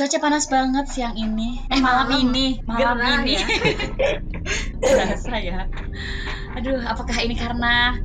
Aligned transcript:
Cuaca 0.00 0.16
panas 0.16 0.48
banget 0.48 0.88
siang 0.88 1.12
ini. 1.12 1.60
Eh 1.68 1.76
malam, 1.76 2.08
Malam. 2.08 2.24
ini, 2.32 2.56
malam 2.64 2.96
Gerah 2.96 3.20
ini. 3.20 3.36
ya. 3.36 3.44
Berasa 4.80 5.34
ya. 5.36 5.68
Aduh, 6.56 6.80
apakah 6.88 7.20
ini 7.20 7.36
karena 7.36 8.00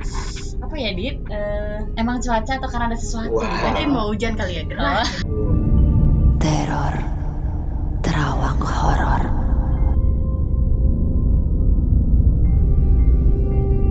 apa 0.60 0.74
ya, 0.76 0.92
Dit? 0.92 1.24
Eh, 1.24 1.78
emang 1.96 2.20
cuaca 2.20 2.60
atau 2.60 2.68
karena 2.68 2.92
ada 2.92 3.00
sesuatu? 3.00 3.40
Wah. 3.40 3.48
Mungkin 3.48 3.88
mau 3.96 4.12
hujan 4.12 4.36
kali 4.36 4.60
ya 4.60 4.68
gerah. 4.68 5.08
Oh, 5.24 6.36
Teror 6.36 6.94
Terawang 8.04 8.60
Horor 8.60 9.22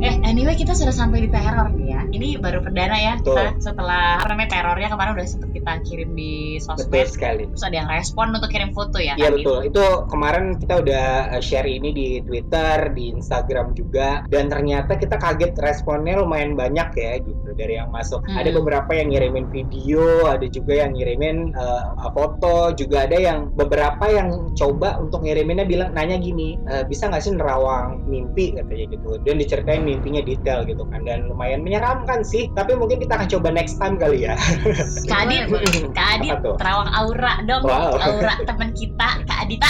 Eh, 0.05 0.15
anyway 0.29 0.53
kita 0.53 0.77
sudah 0.77 0.93
sampai 0.93 1.25
di 1.25 1.29
teror 1.33 1.73
nih 1.73 1.84
ya. 1.84 1.84
Ini 2.15 2.39
baru 2.39 2.59
perdana 2.63 2.95
ya. 2.95 3.13
Betul. 3.19 3.35
Kita 3.35 3.71
setelah 3.71 4.23
apa 4.23 4.27
namanya 4.31 4.49
terornya 4.55 4.87
kemarin 4.91 5.11
udah 5.19 5.27
sempet 5.27 5.49
kita 5.51 5.71
kirim 5.83 6.09
di 6.15 6.57
Betul 6.63 6.87
sosmed. 6.87 7.07
sekali. 7.11 7.43
Terus 7.51 7.63
ada 7.67 7.75
yang 7.75 7.89
respon 7.91 8.25
untuk 8.31 8.49
kirim 8.49 8.71
foto 8.71 8.97
ya. 8.97 9.19
Iya 9.19 9.29
betul. 9.35 9.67
Itu 9.67 9.85
kemarin 10.07 10.55
kita 10.55 10.79
udah 10.79 11.05
uh, 11.35 11.41
share 11.43 11.67
ini 11.67 11.89
di 11.91 12.07
Twitter, 12.23 12.95
di 12.95 13.11
Instagram 13.11 13.75
juga, 13.75 14.23
dan 14.31 14.47
ternyata 14.47 14.95
kita 14.95 15.19
kaget 15.19 15.53
responnya 15.59 16.19
lumayan 16.19 16.55
banyak 16.55 16.89
ya 16.95 17.19
gitu 17.19 17.49
dari 17.55 17.75
yang 17.75 17.91
masuk. 17.91 18.23
Hmm. 18.25 18.39
Ada 18.39 18.49
beberapa 18.55 18.91
yang 18.95 19.11
ngirimin 19.11 19.51
video, 19.51 20.27
ada 20.27 20.45
juga 20.47 20.85
yang 20.85 20.95
ngirimin 20.95 21.51
uh, 21.55 22.11
foto, 22.15 22.71
juga 22.77 23.07
ada 23.07 23.17
yang 23.19 23.51
beberapa 23.53 24.07
yang 24.07 24.55
coba 24.55 24.99
untuk 25.01 25.25
ngiriminnya 25.25 25.67
bilang 25.67 25.91
nanya 25.91 26.15
gini, 26.21 26.55
"E, 26.69 26.87
bisa 26.87 27.11
nggak 27.11 27.23
sih 27.23 27.33
nerawang 27.35 28.07
mimpi 28.07 28.55
katanya 28.55 28.85
gitu, 28.95 29.19
dan 29.25 29.35
diceritain 29.35 29.83
mimpinya 29.83 30.21
detail 30.23 30.63
gitu 30.63 30.87
kan, 30.87 31.03
dan 31.03 31.27
lumayan 31.27 31.65
menyeramkan 32.05 32.21
sih. 32.21 32.43
Tapi 32.53 32.71
mungkin 32.77 32.97
kita 33.01 33.13
akan 33.17 33.27
coba 33.27 33.47
next 33.51 33.75
time 33.81 33.95
kali 33.97 34.29
ya. 34.29 34.37
Kak 35.11 35.19
Adit, 35.27 35.49
Kak 35.97 36.09
Adit, 36.21 36.37
terawang 36.61 36.89
aura 36.93 37.33
dong. 37.49 37.63
Wow. 37.65 37.97
Aura 37.97 38.33
teman 38.45 38.69
kita, 38.77 39.09
Kak 39.25 39.39
Adita. 39.49 39.69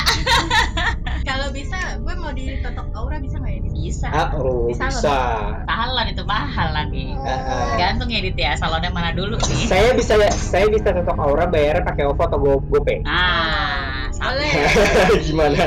Kalau 1.30 1.50
bisa, 1.50 1.98
gue 1.98 2.16
mau 2.22 2.30
ditotok 2.36 2.88
aura 2.94 3.18
bisa 3.18 3.42
nggak 3.42 3.54
ya? 3.58 3.62
Bisa. 3.72 4.08
Ah, 4.14 4.30
oh, 4.38 4.70
Bisa 4.70 4.92
bisa. 4.92 5.18
Tahalan 5.66 6.14
itu 6.14 6.24
mahal 6.28 6.70
lagi. 6.76 7.18
Ah, 7.18 7.32
ah. 7.34 7.74
Gantung 7.80 8.10
ya 8.14 8.20
Dit 8.22 8.38
ya, 8.38 8.54
salonnya 8.60 8.94
mana 8.94 9.10
dulu 9.16 9.40
nih. 9.42 9.66
saya 9.66 9.98
bisa 9.98 10.20
saya 10.30 10.70
bisa 10.70 10.94
totok 10.94 11.18
aura 11.18 11.50
bayarnya 11.50 11.82
pakai 11.82 12.06
OVO 12.06 12.24
atau 12.30 12.38
Go 12.38 12.54
GoPay. 12.70 13.02
Ah, 13.10 13.95
Boleh. 14.26 14.52
Gimana? 15.28 15.64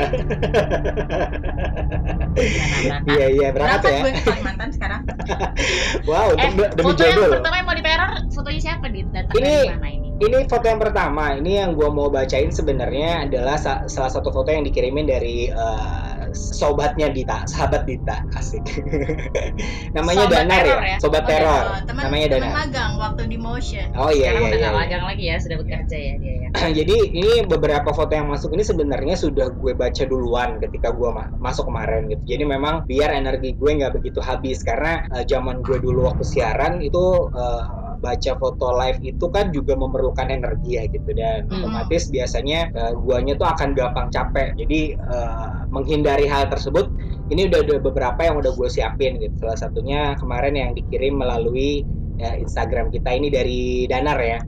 Iya 3.05 3.25
iya 3.29 3.47
Berapa 3.51 3.83
ya. 3.83 4.01
gue 4.01 4.11
ke 4.13 4.21
Kalimantan 4.23 4.69
sekarang? 4.71 5.01
Wow, 6.09 6.33
Eh, 6.33 6.49
demi 6.73 6.83
foto 6.85 7.03
yang 7.03 7.19
pertama 7.29 7.55
yang 7.55 7.67
mau 7.67 7.75
diteror, 7.75 8.11
fotonya 8.29 8.61
siapa 8.61 8.85
Dit? 8.89 9.07
Datang 9.11 9.35
Ini- 9.35 9.67
ini? 9.69 10.07
Ini 10.19 10.37
foto 10.45 10.65
yang 10.65 10.79
pertama. 10.79 11.31
Ini 11.33 11.51
yang 11.57 11.71
gua 11.73 11.87
mau 11.89 12.07
bacain 12.07 12.49
sebenarnya 12.49 13.23
adalah 13.23 13.55
sa- 13.55 13.85
salah 13.85 14.09
satu 14.09 14.29
foto 14.29 14.49
yang 14.49 14.63
dikirimin 14.63 15.05
dari 15.05 15.47
eh, 15.47 16.18
sobatnya 16.33 17.07
Dita, 17.09 17.43
sahabat 17.45 17.83
Dita, 17.83 18.23
asik. 18.33 18.61
Namanya 19.95 20.25
Sobat 20.25 20.35
Danar 20.45 20.63
teror 20.63 20.81
ya, 20.83 20.89
ya? 20.89 20.97
sobat 21.01 21.23
Oh, 21.23 21.29
teror. 21.29 21.63
oh, 21.65 21.79
teman 21.85 22.01
Namanya 22.07 22.27
teman 22.27 22.39
Danar. 22.41 22.53
magang 22.55 22.91
waktu 22.97 23.21
di 23.27 23.37
motion. 23.37 23.87
Oh 23.95 24.09
iya 24.09 24.31
Sekarang 24.33 24.41
iya 24.43 24.49
udah 24.49 24.59
iya. 24.61 24.71
magang 24.75 25.03
lagi 25.05 25.23
ya, 25.27 25.35
sudah 25.39 25.57
bekerja 25.59 25.97
ya 25.97 26.13
dia 26.17 26.33
ya. 26.33 26.47
Jadi 26.79 26.95
ini 27.13 27.33
beberapa 27.45 27.89
foto 27.91 28.11
yang 28.11 28.27
masuk 28.29 28.53
ini 28.53 28.63
sebenarnya 28.63 29.15
sudah 29.15 29.47
gue 29.51 29.73
baca 29.73 30.03
duluan 30.05 30.57
ketika 30.59 30.89
gue 30.91 31.09
ma- 31.09 31.31
masuk 31.37 31.69
kemarin 31.69 32.09
gitu. 32.09 32.23
Jadi 32.37 32.43
memang 32.45 32.85
biar 32.85 33.13
energi 33.13 33.53
gue 33.53 33.71
nggak 33.79 33.93
begitu 33.95 34.19
habis 34.19 34.61
karena 34.61 35.05
eh, 35.13 35.25
zaman 35.25 35.61
gue 35.61 35.77
dulu 35.77 36.09
waktu 36.09 36.23
siaran 36.23 36.79
itu 36.79 37.29
eh, 37.33 37.63
baca 37.99 38.31
foto 38.39 38.71
live 38.79 38.99
itu 39.03 39.25
kan 39.29 39.51
juga 39.51 39.75
memerlukan 39.75 40.27
energi 40.31 40.79
ya 40.79 40.83
gitu 40.87 41.11
dan 41.13 41.45
Hmm. 41.45 41.61
otomatis 41.67 42.07
biasanya 42.09 42.59
eh, 42.71 42.93
guanya 42.95 43.35
tuh 43.35 43.47
akan 43.47 43.69
gampang 43.75 44.07
capek. 44.09 44.55
Jadi 44.57 44.95
eh, 44.95 45.49
menghindari 45.69 46.25
hal 46.25 46.47
tersebut 46.49 46.89
ini 47.29 47.45
udah 47.45 47.59
ada 47.61 47.75
beberapa 47.77 48.19
yang 48.25 48.41
udah 48.41 48.51
gue 48.55 48.69
siapin 48.71 49.21
gitu. 49.21 49.35
Salah 49.45 49.59
satunya 49.59 50.17
kemarin 50.17 50.55
yang 50.57 50.71
dikirim 50.73 51.19
melalui 51.19 51.85
eh, 52.17 52.35
Instagram 52.41 52.89
kita 52.89 53.13
ini 53.13 53.27
dari 53.29 53.85
Danar 53.85 54.19
ya. 54.23 54.39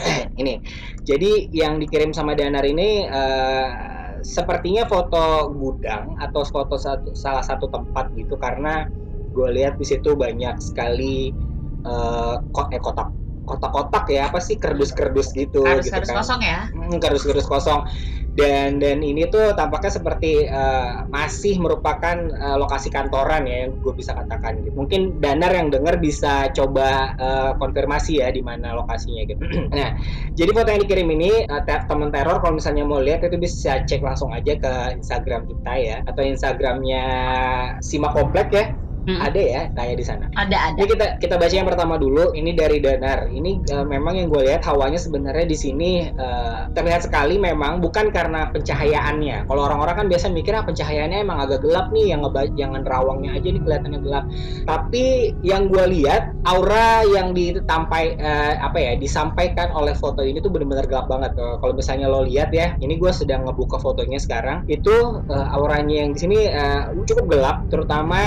ini. 0.40 0.56
Jadi 1.04 1.52
yang 1.52 1.76
dikirim 1.76 2.10
sama 2.16 2.32
Danar 2.32 2.64
ini 2.64 3.04
eh, 3.04 3.68
sepertinya 4.20 4.84
foto 4.84 5.48
gudang 5.56 6.16
atau 6.20 6.44
foto 6.44 6.76
satu, 6.76 7.16
salah 7.16 7.44
satu 7.44 7.68
tempat 7.72 8.12
gitu 8.16 8.36
karena 8.36 8.84
gue 9.30 9.48
lihat 9.54 9.78
di 9.78 9.86
situ 9.86 10.18
banyak 10.18 10.58
sekali 10.60 11.32
eh, 11.86 12.34
ko- 12.54 12.70
eh, 12.74 12.80
kotak. 12.82 13.08
Kotak-kotak 13.48 14.04
ya 14.14 14.30
apa 14.30 14.38
sih? 14.38 14.56
Kerdus-kerdus 14.62 15.34
gitu 15.34 15.58
Harus 15.66 15.86
gitu 15.86 15.96
harus 15.96 16.08
kan. 16.08 16.22
kosong 16.22 16.40
ya. 16.44 16.58
Hmm, 16.70 17.02
kardus-kardus 17.02 17.48
kosong. 17.50 17.82
Dan 18.30 18.78
dan 18.78 19.02
ini 19.02 19.26
tuh 19.26 19.58
tampaknya 19.58 19.90
seperti 19.90 20.46
eh, 20.46 20.90
masih 21.10 21.58
merupakan 21.58 22.14
eh, 22.14 22.56
lokasi 22.62 22.86
kantoran 22.94 23.42
ya 23.50 23.66
yang 23.66 23.82
gue 23.82 23.90
bisa 23.98 24.14
katakan 24.14 24.62
gitu. 24.62 24.70
mungkin 24.78 25.18
Danar 25.18 25.50
yang 25.50 25.66
dengar 25.74 25.98
bisa 25.98 26.46
coba 26.54 27.10
eh, 27.18 27.52
konfirmasi 27.58 28.22
ya 28.22 28.30
di 28.30 28.38
mana 28.46 28.70
lokasinya 28.78 29.26
gitu. 29.26 29.42
Nah 29.74 29.90
jadi 30.38 30.50
foto 30.54 30.68
yang 30.70 30.82
dikirim 30.86 31.08
ini 31.10 31.30
eh, 31.42 31.62
te- 31.66 31.84
teman 31.90 32.10
teror 32.14 32.38
kalau 32.38 32.54
misalnya 32.54 32.84
mau 32.86 33.02
lihat 33.02 33.26
itu 33.26 33.34
bisa 33.34 33.82
cek 33.82 33.98
langsung 33.98 34.30
aja 34.30 34.54
ke 34.54 34.72
Instagram 35.02 35.42
kita 35.50 35.72
ya 35.82 35.96
atau 36.06 36.22
Instagramnya 36.22 37.02
Sima 37.82 38.08
Komplek 38.14 38.46
ya 38.54 38.64
Hmm. 39.08 39.16
ada 39.16 39.40
ya 39.40 39.62
kayak 39.72 39.96
di 39.96 40.04
sana 40.04 40.28
Ada 40.36 40.56
ada. 40.72 40.76
ini 40.76 40.86
kita 40.92 41.06
kita 41.16 41.34
baca 41.40 41.54
yang 41.56 41.68
pertama 41.68 41.96
dulu. 41.96 42.36
Ini 42.36 42.52
dari 42.52 42.78
Danar. 42.84 43.32
Ini 43.32 43.64
eh, 43.64 43.86
memang 43.88 44.20
yang 44.20 44.28
gue 44.28 44.44
lihat 44.44 44.60
hawanya 44.68 45.00
sebenarnya 45.00 45.48
di 45.48 45.56
sini 45.56 45.90
eh, 46.12 46.58
terlihat 46.76 47.08
sekali 47.08 47.40
memang 47.40 47.80
bukan 47.80 48.12
karena 48.12 48.52
pencahayaannya. 48.52 49.48
Kalau 49.48 49.62
orang-orang 49.64 50.04
kan 50.04 50.06
biasa 50.12 50.28
mikir 50.28 50.52
ah 50.52 50.64
pencahayaannya 50.68 51.18
emang 51.24 51.40
agak 51.40 51.64
gelap 51.64 51.88
nih, 51.96 52.12
yang 52.12 52.20
ngeba 52.24 52.52
yang 52.60 52.76
nerawangnya 52.76 53.40
aja 53.40 53.48
nih 53.48 53.62
kelihatannya 53.64 54.00
gelap. 54.04 54.24
Tapi 54.68 55.04
yang 55.40 55.72
gue 55.72 55.84
lihat 56.00 56.36
aura 56.44 57.00
yang 57.08 57.32
ditampai 57.32 58.20
eh, 58.20 58.54
apa 58.60 58.78
ya 58.78 58.92
disampaikan 59.00 59.72
oleh 59.72 59.96
foto 59.96 60.20
ini 60.20 60.44
tuh 60.44 60.52
benar-benar 60.52 60.84
gelap 60.86 61.06
banget. 61.08 61.32
Eh, 61.40 61.56
Kalau 61.60 61.72
misalnya 61.72 62.06
lo 62.12 62.24
lihat 62.24 62.52
ya, 62.52 62.76
ini 62.84 63.00
gue 63.00 63.12
sedang 63.12 63.48
ngebuka 63.48 63.80
fotonya 63.80 64.20
sekarang. 64.20 64.68
Itu 64.68 65.24
eh, 65.26 65.46
auranya 65.56 66.04
yang 66.04 66.12
di 66.12 66.18
sini 66.20 66.38
eh, 66.46 66.82
cukup 67.08 67.26
gelap, 67.32 67.56
terutama 67.72 68.20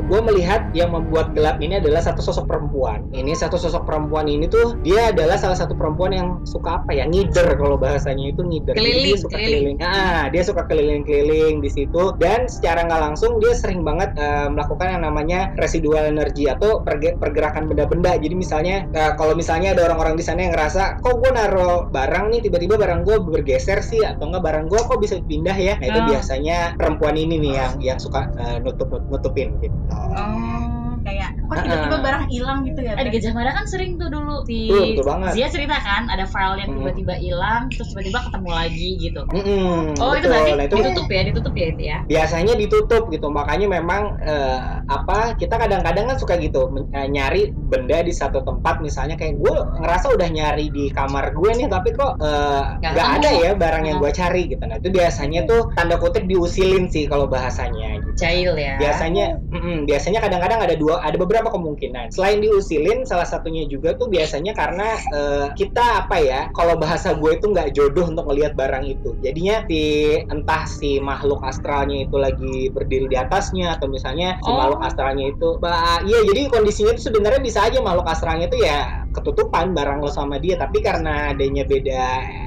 gue 0.00 0.20
melihat 0.22 0.68
yang 0.72 0.90
membuat 0.90 1.32
gelap 1.32 1.58
ini 1.58 1.78
adalah 1.78 2.00
satu 2.00 2.20
sosok 2.20 2.46
perempuan. 2.46 3.06
Ini 3.10 3.32
satu 3.32 3.56
sosok 3.56 3.84
perempuan 3.84 4.26
ini 4.26 4.46
tuh 4.46 4.78
dia 4.80 5.10
adalah 5.10 5.36
salah 5.36 5.54
satu 5.54 5.74
perempuan 5.74 6.10
yang 6.12 6.28
suka 6.44 6.82
apa 6.82 6.90
ya 6.92 7.04
ngider 7.06 7.56
kalau 7.56 7.76
bahasanya 7.76 8.30
itu 8.30 8.42
ngider. 8.42 8.74
Keliling, 8.74 9.06
dia 9.06 9.18
suka 9.18 9.36
keliling. 9.36 9.76
keliling. 9.76 9.78
Ah, 9.82 10.24
dia 10.28 10.42
suka 10.42 10.62
keliling-keliling 10.66 11.56
di 11.58 11.70
situ 11.70 12.02
dan 12.18 12.46
secara 12.46 12.84
nggak 12.84 13.00
langsung 13.00 13.38
dia 13.38 13.52
sering 13.54 13.80
banget 13.82 14.12
eh, 14.16 14.48
melakukan 14.50 14.98
yang 14.98 15.02
namanya 15.04 15.40
residual 15.56 16.04
energi 16.04 16.50
atau 16.50 16.82
perge- 16.82 17.16
pergerakan 17.16 17.70
benda-benda. 17.70 18.18
Jadi 18.18 18.34
misalnya 18.34 18.86
eh, 18.90 19.12
kalau 19.14 19.32
misalnya 19.32 19.72
ada 19.72 19.86
orang-orang 19.86 20.18
di 20.18 20.24
sana 20.24 20.44
yang 20.44 20.52
ngerasa 20.52 20.98
kok 20.98 21.14
gue 21.20 21.30
naruh 21.30 21.86
barang 21.88 22.24
nih 22.34 22.40
tiba-tiba 22.42 22.74
barang 22.76 23.00
gue 23.06 23.16
bergeser 23.22 23.80
sih 23.80 24.02
atau 24.02 24.28
enggak 24.28 24.44
barang 24.44 24.66
gue 24.66 24.80
kok 24.80 24.98
bisa 24.98 25.16
pindah 25.22 25.56
ya. 25.56 25.74
Nah 25.78 25.86
itu 25.86 25.98
Oh. 26.00 26.08
biasanya 26.08 26.80
perempuan 26.80 27.12
ini 27.14 27.36
nih 27.36 27.52
yang 27.54 27.72
yang 27.78 27.98
suka 28.00 28.32
eh, 28.34 28.56
nutup 28.58 28.88
nutupin 29.12 29.52
gitu. 29.60 29.69
Oh. 29.92 30.79
Kayak 31.10 31.30
kok 31.42 31.56
tiba-tiba 31.60 31.96
barang 31.98 32.24
hilang 32.28 32.58
gitu 32.62 32.80
ya? 32.80 32.94
Eh 32.94 33.02
di 33.02 33.10
Gajah 33.10 33.32
Mada 33.32 33.50
kan 33.50 33.66
sering 33.66 33.98
tuh 33.98 34.06
dulu 34.06 34.46
di 34.46 34.70
banget. 34.96 35.32
Zia 35.34 35.48
cerita 35.48 35.76
kan 35.76 36.06
ada 36.06 36.22
file 36.24 36.56
yang 36.56 36.70
Hmm. 36.70 36.78
tiba-tiba 36.80 37.14
hilang 37.16 37.66
terus 37.68 37.90
tiba-tiba 37.90 38.22
ketemu 38.22 38.50
lagi 38.52 38.88
gitu. 39.00 39.22
Mm-mm, 39.26 39.98
Oh 39.98 40.12
itu 40.12 40.22
betul. 40.22 40.30
berarti 40.30 40.50
Nah, 40.52 40.64
itu 40.64 40.76
ditutup 40.76 41.06
ya, 41.08 41.20
ditutup 41.24 41.52
ya 41.52 41.66
itu 41.66 41.82
ya. 41.82 41.98
biasanya 42.06 42.52
ditutup 42.54 43.02
gitu 43.08 43.26
makanya 43.28 43.66
memang 43.72 44.02
eh, 44.20 44.58
apa 44.86 45.34
kita 45.34 45.56
kadang-kadang 45.56 46.06
kan 46.06 46.16
suka 46.16 46.36
gitu 46.36 46.62
eh, 46.88 47.06
nyari 47.06 47.50
benda 47.50 48.00
di 48.00 48.12
satu 48.12 48.40
tempat 48.40 48.78
misalnya 48.78 49.14
kayak 49.14 49.34
gue 49.36 49.50
ngerasa 49.76 50.06
udah 50.10 50.28
nyari 50.28 50.68
di 50.68 50.88
kamar 50.88 51.32
gue 51.32 51.50
nih 51.56 51.66
tapi 51.66 51.90
kok 51.90 52.20
ketemu. 52.20 53.18
ada 53.18 53.30
ya 53.32 53.50
barang 53.52 53.84
yang 53.84 53.96
Hmm. 53.96 54.04
gue 54.04 54.12
cari 54.14 54.42
gitu 54.46 54.62
nah 54.62 54.76
itu 54.76 54.88
biasanya 54.88 55.40
tuh 55.44 55.72
tanda 55.72 55.96
kutip 55.96 56.24
diusilin 56.24 56.86
sih 56.86 57.04
kalau 57.04 57.26
bahasanya 57.26 57.98
gitu 58.00 58.14
Jail 58.16 58.54
ya. 58.54 58.76
biasanya 58.76 59.24
mm-mm, 59.48 59.84
biasanya 59.84 60.20
kadang-kadang 60.20 60.60
ada 60.60 60.74
dua 60.74 60.99
ada 61.00 61.16
beberapa 61.16 61.48
kemungkinan 61.50 62.12
selain 62.12 62.38
diusilin 62.38 63.02
salah 63.08 63.26
satunya 63.26 63.64
juga 63.66 63.96
tuh 63.96 64.06
biasanya 64.08 64.52
karena 64.52 64.88
eh, 65.12 65.46
kita 65.56 66.06
apa 66.06 66.16
ya 66.20 66.40
kalau 66.52 66.76
bahasa 66.76 67.16
gue 67.16 67.36
itu 67.36 67.48
nggak 67.50 67.72
jodoh 67.74 68.06
untuk 68.06 68.28
melihat 68.30 68.52
barang 68.54 68.84
itu 68.86 69.16
jadinya 69.18 69.64
si 69.66 69.82
entah 70.28 70.64
si 70.68 71.00
makhluk 71.00 71.40
astralnya 71.42 72.06
itu 72.06 72.16
lagi 72.16 72.68
berdiri 72.70 73.06
di 73.08 73.16
atasnya 73.16 73.76
atau 73.76 73.88
misalnya 73.88 74.36
si 74.38 74.48
Oh. 74.50 74.58
makhluk 74.58 74.82
astralnya 74.82 75.30
itu 75.30 75.56
bah 75.62 76.02
iya 76.02 76.20
jadi 76.26 76.50
kondisinya 76.50 76.92
itu 76.94 77.06
sebenarnya 77.06 77.40
bisa 77.40 77.62
aja 77.64 77.78
makhluk 77.80 78.06
astralnya 78.10 78.50
itu 78.50 78.58
ya 78.60 79.06
ketutupan 79.10 79.74
barang 79.74 79.98
lo 79.98 80.10
sama 80.10 80.38
dia 80.38 80.54
tapi 80.54 80.82
karena 80.82 81.34
adanya 81.34 81.66
beda 81.66 82.02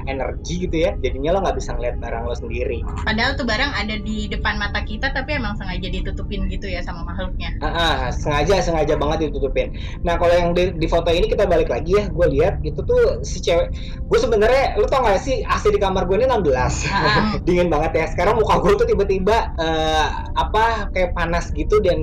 energi 0.08 0.64
gitu 0.64 0.76
ya 0.80 0.96
jadinya 0.96 1.36
lo 1.36 1.44
nggak 1.44 1.56
bisa 1.60 1.76
ngeliat 1.76 1.96
barang 2.00 2.24
lo 2.24 2.34
sendiri 2.36 2.80
Padahal 3.04 3.36
tuh 3.36 3.44
barang 3.44 3.72
ada 3.74 3.96
di 4.00 4.28
depan 4.28 4.56
mata 4.56 4.80
kita 4.80 5.12
tapi 5.12 5.36
emang 5.36 5.56
sengaja 5.56 5.88
ditutupin 5.88 6.48
gitu 6.48 6.68
ya 6.68 6.80
sama 6.80 7.04
makhluknya. 7.04 7.52
Ah, 7.60 7.68
ah, 7.68 7.94
sengaja 8.34 8.66
sengaja 8.66 8.94
banget 8.98 9.30
ditutupin. 9.30 9.70
Nah 10.02 10.18
kalau 10.18 10.34
yang 10.34 10.50
di, 10.50 10.74
di 10.74 10.90
foto 10.90 11.06
ini 11.08 11.30
kita 11.30 11.46
balik 11.46 11.70
lagi 11.70 11.94
ya 11.94 12.10
gue 12.10 12.26
lihat 12.34 12.58
itu 12.66 12.82
tuh 12.82 13.22
si 13.22 13.38
cewek 13.38 13.70
gue 14.02 14.18
sebenarnya 14.18 14.74
lu 14.74 14.90
tau 14.90 15.06
gak 15.06 15.22
sih 15.22 15.46
AC 15.46 15.70
di 15.70 15.78
kamar 15.78 16.10
gue 16.10 16.18
ini 16.18 16.26
16 16.26 16.42
Ah. 16.90 17.38
dingin 17.46 17.70
banget 17.70 17.92
ya. 17.94 18.04
Sekarang 18.10 18.34
muka 18.34 18.58
gue 18.58 18.74
tuh 18.74 18.86
tiba-tiba 18.90 19.54
eh, 19.54 20.06
apa 20.34 20.90
kayak 20.90 21.14
panas 21.14 21.54
gitu 21.54 21.78
dan 21.78 22.02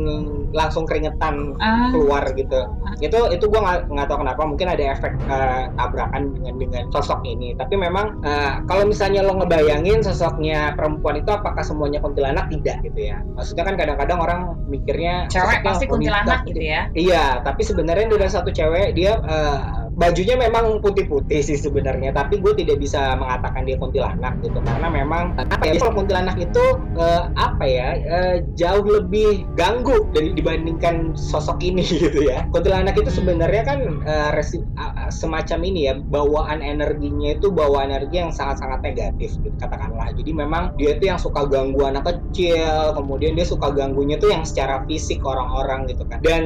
langsung 0.56 0.88
keringetan 0.88 1.60
Ah. 1.60 1.92
keluar 1.92 2.24
gitu. 2.32 2.64
Itu 3.04 3.28
itu 3.28 3.44
gue 3.44 3.60
nggak 3.60 3.92
nggak 3.92 4.08
tahu 4.08 4.24
kenapa 4.24 4.42
mungkin 4.48 4.68
ada 4.72 4.84
efek 4.96 5.12
eh, 5.28 5.64
tabrakan 5.76 6.32
dengan 6.40 6.56
dengan 6.56 6.84
sosok 6.96 7.28
ini. 7.28 7.60
Tapi 7.60 7.76
memang 7.76 8.24
eh, 8.24 8.64
kalau 8.72 8.88
misalnya 8.88 9.20
lo 9.20 9.36
ngebayangin 9.36 10.00
sosoknya 10.00 10.72
perempuan 10.80 11.20
itu 11.20 11.28
apakah 11.28 11.60
semuanya 11.60 12.00
kuntilanak? 12.00 12.48
Tidak 12.48 12.88
gitu 12.88 13.00
ya. 13.12 13.20
Maksudnya 13.36 13.64
kan 13.68 13.76
kadang-kadang 13.76 14.20
orang 14.22 14.40
mikirnya 14.68 15.28
cewek 15.28 15.64
pasti 15.66 15.90
kuntilanak 16.22 16.42
gitu 16.48 16.62
ya. 16.62 16.82
Iya, 16.94 17.26
tapi 17.42 17.62
sebenarnya 17.66 18.06
dari 18.18 18.32
satu 18.32 18.50
cewek 18.54 18.94
dia 18.94 19.18
eh, 19.18 19.60
bajunya 20.02 20.34
memang 20.34 20.82
putih-putih 20.82 21.46
sih 21.46 21.62
sebenarnya, 21.62 22.10
tapi 22.10 22.42
gue 22.42 22.58
tidak 22.58 22.82
bisa 22.82 23.14
mengatakan 23.22 23.70
dia 23.70 23.78
kuntilanak 23.78 24.42
gitu 24.42 24.58
karena 24.66 24.90
memang 24.90 25.38
apa 25.38 25.62
ya 25.62 25.78
kalau 25.78 26.02
kuntilanak 26.02 26.42
itu 26.42 26.64
eh, 26.98 27.24
apa 27.38 27.62
ya 27.62 27.90
eh, 28.02 28.36
jauh 28.58 28.82
lebih 28.82 29.46
ganggu 29.54 30.10
dari 30.10 30.34
dibandingkan 30.34 31.14
sosok 31.14 31.62
ini 31.62 31.86
gitu 32.10 32.26
ya. 32.26 32.50
Kuntilanak 32.50 32.98
itu 32.98 33.14
sebenarnya 33.14 33.62
kan 33.62 33.80
eh, 34.02 34.30
resi- 34.34 34.66
a- 34.82 35.14
semacam 35.14 35.60
ini 35.62 35.80
ya 35.86 35.94
bawaan 36.02 36.66
energinya 36.66 37.38
itu 37.38 37.54
bawaan 37.54 37.94
energi 37.94 38.24
yang 38.24 38.34
sangat-sangat 38.34 38.82
negatif 38.82 39.38
gitu 39.38 39.54
katakanlah. 39.62 40.10
Jadi 40.18 40.32
memang 40.34 40.74
dia 40.82 40.98
itu 40.98 41.12
yang 41.12 41.20
suka 41.22 41.46
ganggu 41.46 41.86
anak 41.86 42.08
kecil, 42.08 42.96
kemudian 42.98 43.38
dia 43.38 43.46
suka 43.46 43.70
ganggunya 43.76 44.18
tuh 44.18 44.32
yang 44.32 44.48
secara 44.48 44.82
fisik 44.88 45.22
orang-orang 45.22 45.86
gitu 45.92 46.08
kan. 46.08 46.24
Dan 46.24 46.44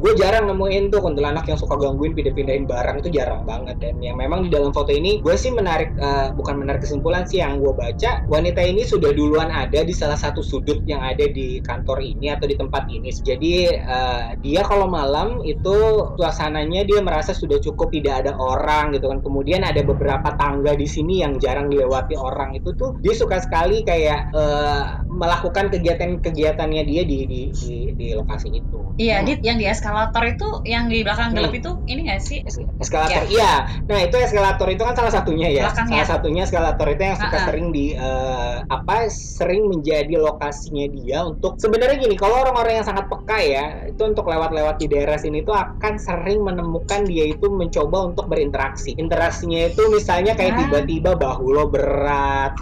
gue 0.00 0.12
jarang 0.16 0.48
nemuin 0.48 0.88
tuh 0.90 1.04
kuntilanak 1.04 1.44
yang 1.46 1.60
suka 1.60 1.76
gangguin 1.76 2.16
pindah-pindahin 2.16 2.64
barang 2.64 2.95
itu 3.00 3.12
jarang 3.12 3.44
banget. 3.44 3.76
Dan 3.80 4.00
yang 4.00 4.16
memang 4.18 4.46
di 4.46 4.50
dalam 4.52 4.72
foto 4.72 4.90
ini 4.90 5.20
gue 5.20 5.34
sih 5.36 5.52
menarik 5.52 5.94
eh, 5.96 6.32
bukan 6.32 6.60
menarik 6.60 6.82
kesimpulan 6.84 7.24
sih 7.28 7.40
yang 7.40 7.60
gue 7.60 7.72
baca 7.72 8.24
wanita 8.26 8.60
ini 8.64 8.82
sudah 8.82 9.12
duluan 9.12 9.52
ada 9.52 9.82
di 9.84 9.94
salah 9.94 10.18
satu 10.18 10.40
sudut 10.40 10.82
yang 10.88 11.02
ada 11.02 11.24
di 11.28 11.60
kantor 11.60 12.00
ini 12.02 12.32
atau 12.32 12.46
di 12.48 12.56
tempat 12.56 12.88
ini. 12.88 13.12
Jadi 13.12 13.52
eh, 13.70 14.24
dia 14.40 14.62
kalau 14.64 14.88
malam 14.90 15.42
itu 15.44 16.14
suasananya 16.16 16.84
dia 16.88 17.00
merasa 17.04 17.36
sudah 17.36 17.60
cukup 17.60 17.92
tidak 17.92 18.26
ada 18.26 18.32
orang 18.36 18.96
gitu 18.96 19.08
kan. 19.12 19.20
Kemudian 19.20 19.62
ada 19.62 19.80
beberapa 19.84 20.32
tangga 20.36 20.72
di 20.74 20.88
sini 20.88 21.20
yang 21.24 21.36
jarang 21.40 21.68
dilewati 21.68 22.16
orang. 22.16 22.56
Itu 22.56 22.72
tuh 22.74 22.96
dia 23.02 23.12
suka 23.12 23.40
sekali 23.42 23.82
kayak 23.84 24.32
eh, 24.32 24.82
melakukan 25.06 25.72
kegiatan-kegiatannya 25.72 26.82
dia 26.84 27.02
di 27.04 27.18
di 27.26 27.42
di, 27.52 27.76
di 27.96 28.06
lokasi 28.12 28.48
itu. 28.52 28.96
Iya 28.96 29.20
Hmm. 29.20 29.26
dit 29.28 29.40
yang 29.44 29.58
di 29.60 29.66
eskalator 29.68 30.24
itu 30.24 30.48
yang 30.64 30.88
di 30.88 31.04
belakang 31.04 31.36
gelap 31.36 31.52
Hmm. 31.52 31.60
itu 31.60 31.70
ini 31.88 32.00
gak 32.08 32.20
sih 32.22 32.38
Es- 32.86 32.92
eskalator. 32.94 33.24
Iya. 33.26 33.52
Nah 33.90 33.98
itu 33.98 34.16
eskalator 34.16 34.68
itu 34.70 34.82
kan 34.82 34.94
salah 34.94 35.12
satunya 35.12 35.48
ya. 35.50 35.64
Belakangnya. 35.66 35.92
salah 35.98 36.08
satunya 36.14 36.42
eskalator 36.46 36.86
itu 36.88 37.02
yang 37.02 37.18
suka 37.18 37.26
Ah-ah. 37.34 37.46
sering 37.50 37.66
di 37.74 37.86
eh, 37.92 38.54
apa 38.66 38.96
sering 39.10 39.62
menjadi 39.66 40.14
lokasinya 40.16 40.86
dia 40.88 41.18
untuk 41.22 41.58
sebenarnya 41.58 41.98
gini 41.98 42.14
kalau 42.14 42.46
orang-orang 42.46 42.78
yang 42.78 42.86
sangat 42.86 43.10
peka 43.10 43.38
ya 43.38 43.64
itu 43.84 44.02
untuk 44.02 44.26
lewat-lewat 44.26 44.78
di 44.78 44.86
daerah 44.86 45.18
sini 45.18 45.42
tuh 45.42 45.52
akan 45.52 45.98
sering 45.98 46.40
menemukan 46.40 47.02
dia 47.04 47.26
itu 47.26 47.50
mencoba 47.50 48.14
untuk 48.14 48.30
berinteraksi. 48.30 48.94
Interaksinya 48.94 49.66
itu 49.66 49.82
misalnya 49.90 50.32
kayak 50.32 50.54
tiba-tiba 50.62 51.18
bahu 51.18 51.46
lo 51.50 51.66
berat 51.66 52.54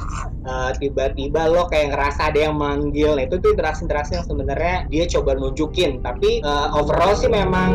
eh, 0.44 0.70
tiba-tiba 0.78 1.48
lo 1.48 1.68
kayak 1.68 1.92
ngerasa 1.92 2.32
ada 2.32 2.48
yang 2.48 2.56
manggil. 2.56 3.12
Nah 3.12 3.24
itu 3.24 3.36
tuh 3.38 3.52
interaksi-interaksi 3.52 4.16
yang 4.16 4.26
sebenarnya 4.26 4.76
dia 4.88 5.04
coba 5.10 5.36
nunjukin. 5.36 6.00
Tapi 6.00 6.40
eh, 6.40 6.68
overall 6.72 7.12
sih 7.12 7.28
memang 7.28 7.70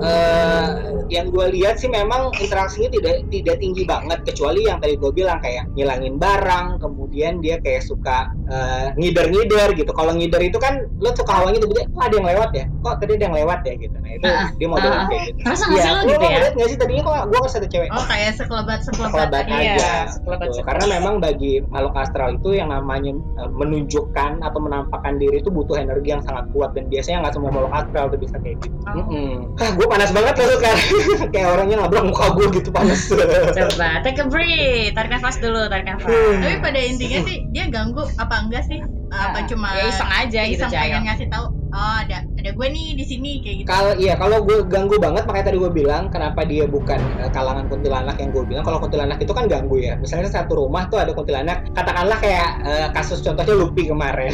eh, 0.00 0.66
yang 1.08 1.28
gue 1.28 1.46
lihat 1.52 1.71
sih 1.74 1.86
memang 1.86 2.32
interaksinya 2.34 2.90
tidak 2.90 3.14
tidak 3.28 3.56
tinggi 3.56 3.82
banget 3.82 4.18
kecuali 4.22 4.64
yang 4.64 4.78
tadi 4.78 4.94
gue 4.94 5.10
bilang 5.10 5.38
kayak 5.38 5.68
ngilangin 5.72 6.16
barang 6.16 6.78
kemudian 6.78 7.38
dia 7.38 7.56
kayak 7.58 7.82
suka 7.82 8.28
eh, 8.46 8.92
ngider-ngider 8.94 9.72
gitu 9.74 9.90
kalau 9.90 10.12
ngider 10.12 10.40
itu 10.40 10.56
kan 10.56 10.82
lo 10.98 11.12
suka 11.12 11.32
hawanya 11.34 11.58
tiba-tiba 11.58 11.88
kok 11.88 12.02
ada 12.02 12.14
yang 12.14 12.28
lewat 12.28 12.50
ya 12.52 12.64
kok 12.80 12.94
tadi 12.98 13.12
ada 13.12 13.24
yang 13.24 13.36
lewat 13.36 13.60
ya 13.62 13.74
gitu 13.76 13.96
nah 13.96 14.10
itu 14.10 14.24
Ah, 14.24 14.48
dia 14.54 14.66
modelnya 14.66 14.96
ah. 14.96 15.06
kayak 15.06 15.22
gitu 15.26 15.38
Ngerasa 15.42 15.64
nggak 15.64 15.82
sih 15.82 15.90
lo 15.90 16.00
gitu 16.02 16.24
ya? 16.24 16.38
nggak 16.50 16.68
sih 16.68 16.78
tadinya 16.78 17.02
kok 17.02 17.14
gue 17.22 17.38
ngerasa 17.38 17.56
ada 17.58 17.68
cewek 17.68 17.88
Oh 17.90 18.04
kayak 18.06 18.30
sekelebat 18.34 18.78
sekelebat 18.82 19.12
kelebat 19.12 19.44
Iya, 19.44 19.56
aja 19.58 19.92
sekelebat 20.08 20.46
gitu. 20.46 20.54
sekelebat. 20.54 20.66
karena 20.68 20.84
memang 20.92 21.14
bagi 21.18 21.52
makhluk 21.66 21.94
astral 21.94 22.28
itu 22.32 22.48
yang 22.52 22.68
namanya 22.68 23.12
eh, 23.12 23.50
menunjukkan 23.52 24.32
atau 24.40 24.58
menampakkan 24.58 25.14
diri 25.16 25.38
itu 25.38 25.48
butuh 25.48 25.76
energi 25.76 26.08
yang 26.08 26.22
sangat 26.22 26.46
kuat 26.50 26.72
dan 26.72 26.86
biasanya 26.86 27.18
nggak 27.22 27.34
semua 27.34 27.50
makhluk 27.50 27.72
astral 27.72 28.04
tuh 28.08 28.18
bisa 28.18 28.36
kayak 28.38 28.56
gitu 28.58 28.74
Oh. 28.82 28.98
Mm-mm. 28.98 29.54
ah 29.56 29.70
gue 29.72 29.86
panas 29.86 30.10
banget 30.10 30.34
loh 30.34 30.46
sekarang 30.52 30.86
kayak 31.34 31.46
orangnya 31.62 31.86
nabrak 31.86 32.02
muka 32.10 32.24
gue 32.34 32.46
gitu 32.58 32.68
panas 32.74 33.06
coba 33.06 34.02
take 34.02 34.18
a 34.18 34.26
breath 34.26 34.90
tarik 34.98 35.10
nafas 35.14 35.38
dulu 35.38 35.70
tarik 35.70 35.86
nafas 35.86 36.10
Hmm. 36.12 36.42
Tapi 36.42 36.56
pada 36.58 36.80
intinya 36.82 37.18
sih 37.22 37.46
dia 37.54 37.70
ganggu 37.70 38.02
apa 38.18 38.34
enggak 38.42 38.66
sih? 38.66 38.82
Apa 39.14 39.46
cuma 39.46 39.70
ya 39.78 39.86
iseng 39.86 40.10
aja 40.10 40.40
gitu, 40.50 40.58
iseng 40.58 40.70
Jayo. 40.74 40.82
pengen 40.98 41.04
ngasih 41.06 41.26
tahu 41.30 41.46
oh 41.72 41.96
ada 42.04 42.22
ada 42.38 42.50
gue 42.52 42.66
nih 42.68 42.86
di 42.94 43.04
sini 43.04 43.30
kayak 43.40 43.56
gitu. 43.62 43.68
kalau 43.68 43.92
iya 43.96 44.14
kalau 44.14 44.44
gue 44.44 44.64
ganggu 44.68 44.96
banget 45.00 45.24
makanya 45.26 45.46
tadi 45.52 45.58
gue 45.58 45.72
bilang 45.72 46.12
kenapa 46.12 46.44
dia 46.44 46.64
bukan 46.68 47.00
eh, 47.20 47.30
kalangan 47.32 47.66
kuntilanak 47.72 48.16
yang 48.20 48.30
gue 48.30 48.44
bilang. 48.44 48.64
Kalau 48.64 48.78
kuntilanak 48.78 49.18
itu 49.18 49.32
kan 49.32 49.48
ganggu 49.48 49.76
ya. 49.80 49.96
Misalnya 49.96 50.28
satu 50.28 50.60
rumah 50.60 50.86
tuh 50.92 51.00
ada 51.00 51.16
kuntilanak 51.16 51.64
katakanlah 51.72 52.18
kayak 52.20 52.48
eh, 52.62 52.88
kasus 52.92 53.24
contohnya 53.24 53.54
Lupi 53.56 53.88
kemarin. 53.88 54.32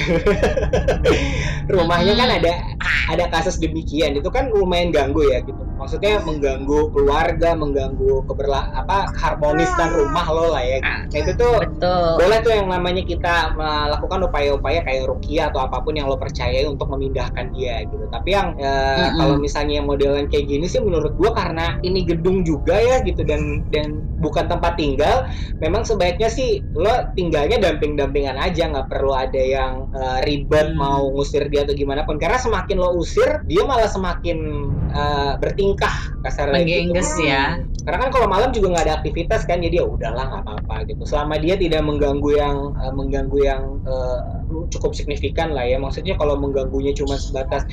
Rumahnya 1.73 2.14
kan 2.19 2.29
ada 2.43 2.52
ada 3.14 3.25
kasus 3.31 3.62
demikian. 3.62 4.19
Itu 4.19 4.29
kan 4.34 4.50
lumayan 4.50 4.91
ganggu 4.91 5.23
ya 5.31 5.38
gitu. 5.46 5.62
Maksudnya 5.79 6.19
mengganggu 6.26 6.91
keluarga 6.91 7.55
mengganggu 7.55 8.26
keberla 8.26 8.75
apa 8.75 9.14
harmonisan 9.14 9.94
rumah 9.94 10.26
lo 10.26 10.50
lah 10.50 10.64
ya. 10.67 10.79
Ah. 10.82 11.06
nah 11.06 11.19
itu 11.23 11.32
tuh 11.38 11.62
betul. 11.62 12.19
boleh 12.19 12.38
tuh 12.43 12.52
yang 12.52 12.67
namanya 12.67 13.02
kita 13.06 13.55
melakukan 13.55 14.26
upaya-upaya 14.26 14.82
kayak 14.82 15.06
rukia 15.06 15.55
atau 15.55 15.62
apa 15.62 15.79
pun 15.79 15.94
yang 15.94 16.11
lo 16.11 16.19
percayai 16.19 16.67
untuk 16.67 16.91
memindahkan 17.29 17.47
dia 17.55 17.85
gitu 17.85 18.05
tapi 18.09 18.29
yang 18.33 18.49
eh, 18.57 18.65
Mm-mm. 18.65 19.17
kalau 19.21 19.35
misalnya 19.37 19.81
modelan 19.85 20.27
kayak 20.33 20.49
gini 20.49 20.67
sih 20.67 20.81
menurut 20.81 21.13
gua 21.15 21.31
karena 21.37 21.77
ini 21.85 22.03
gedung 22.09 22.43
juga 22.43 22.75
ya 22.81 23.05
gitu 23.05 23.23
dan 23.23 23.69
dan 23.69 24.01
bukan 24.19 24.49
tempat 24.49 24.81
tinggal 24.81 25.29
memang 25.61 25.85
sebaiknya 25.85 26.33
sih 26.33 26.65
lo 26.75 27.13
tinggalnya 27.15 27.61
damping-dampingan 27.61 28.41
aja 28.41 28.69
nggak 28.73 28.89
perlu 28.89 29.13
ada 29.15 29.39
yang 29.41 29.93
eh, 29.93 30.21
ribet 30.25 30.61
Hmm. 30.69 30.75
mau 30.77 31.07
ngusir 31.15 31.49
dia 31.49 31.65
atau 31.65 31.73
gimana 31.73 32.05
pun 32.05 32.21
karena 32.21 32.37
semakin 32.37 32.77
lo 32.77 32.93
usir 32.99 33.41
dia 33.47 33.63
malah 33.65 33.89
semakin 33.89 34.39
eh, 34.91 35.33
bertingkah 35.39 35.95
kasarnya 36.21 36.61
Menggengges 36.61 37.09
gitu. 37.15 37.29
ya. 37.31 37.45
Karena 37.88 38.05
kan 38.05 38.11
kalau 38.12 38.29
malam 38.29 38.52
juga 38.52 38.76
nggak 38.76 38.85
ada 38.85 38.96
aktivitas 39.00 39.49
kan 39.49 39.64
jadi 39.64 39.81
ya 39.81 39.88
udahlah 39.88 40.29
nggak 40.29 40.43
apa-apa 40.44 40.76
gitu. 40.93 41.08
Selama 41.08 41.40
dia 41.40 41.56
tidak 41.56 41.81
mengganggu 41.88 42.31
yang 42.37 42.56
eh, 42.76 42.93
mengganggu 42.93 43.39
yang 43.41 43.63
eh, 43.81 44.20
cukup 44.69 44.93
signifikan 44.93 45.56
lah 45.56 45.65
ya. 45.65 45.81
Maksudnya 45.81 46.20
kalau 46.20 46.36
mengganggunya 46.36 46.93
cuma 46.93 47.17
sebatas 47.17 47.65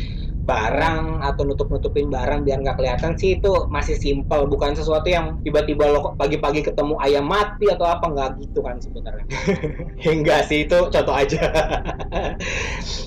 barang 0.46 1.26
atau 1.26 1.42
nutup-nutupin 1.42 2.14
barang 2.14 2.46
biar 2.46 2.62
nggak 2.62 2.78
kelihatan 2.78 3.18
sih 3.18 3.42
itu 3.42 3.66
masih 3.68 3.98
simpel 3.98 4.46
bukan 4.46 4.78
sesuatu 4.78 5.10
yang 5.10 5.42
tiba-tiba 5.42 5.90
lo 5.90 6.14
pagi-pagi 6.16 6.62
ketemu 6.62 6.96
ayam 7.02 7.26
mati 7.26 7.66
atau 7.68 7.90
apa 7.90 8.06
nggak 8.06 8.30
gitu 8.46 8.62
kan 8.62 8.78
sebenarnya. 8.78 9.26
Enggak 10.06 10.46
sih 10.46 10.70
itu 10.70 10.78
contoh 10.90 11.16
aja. 11.16 11.42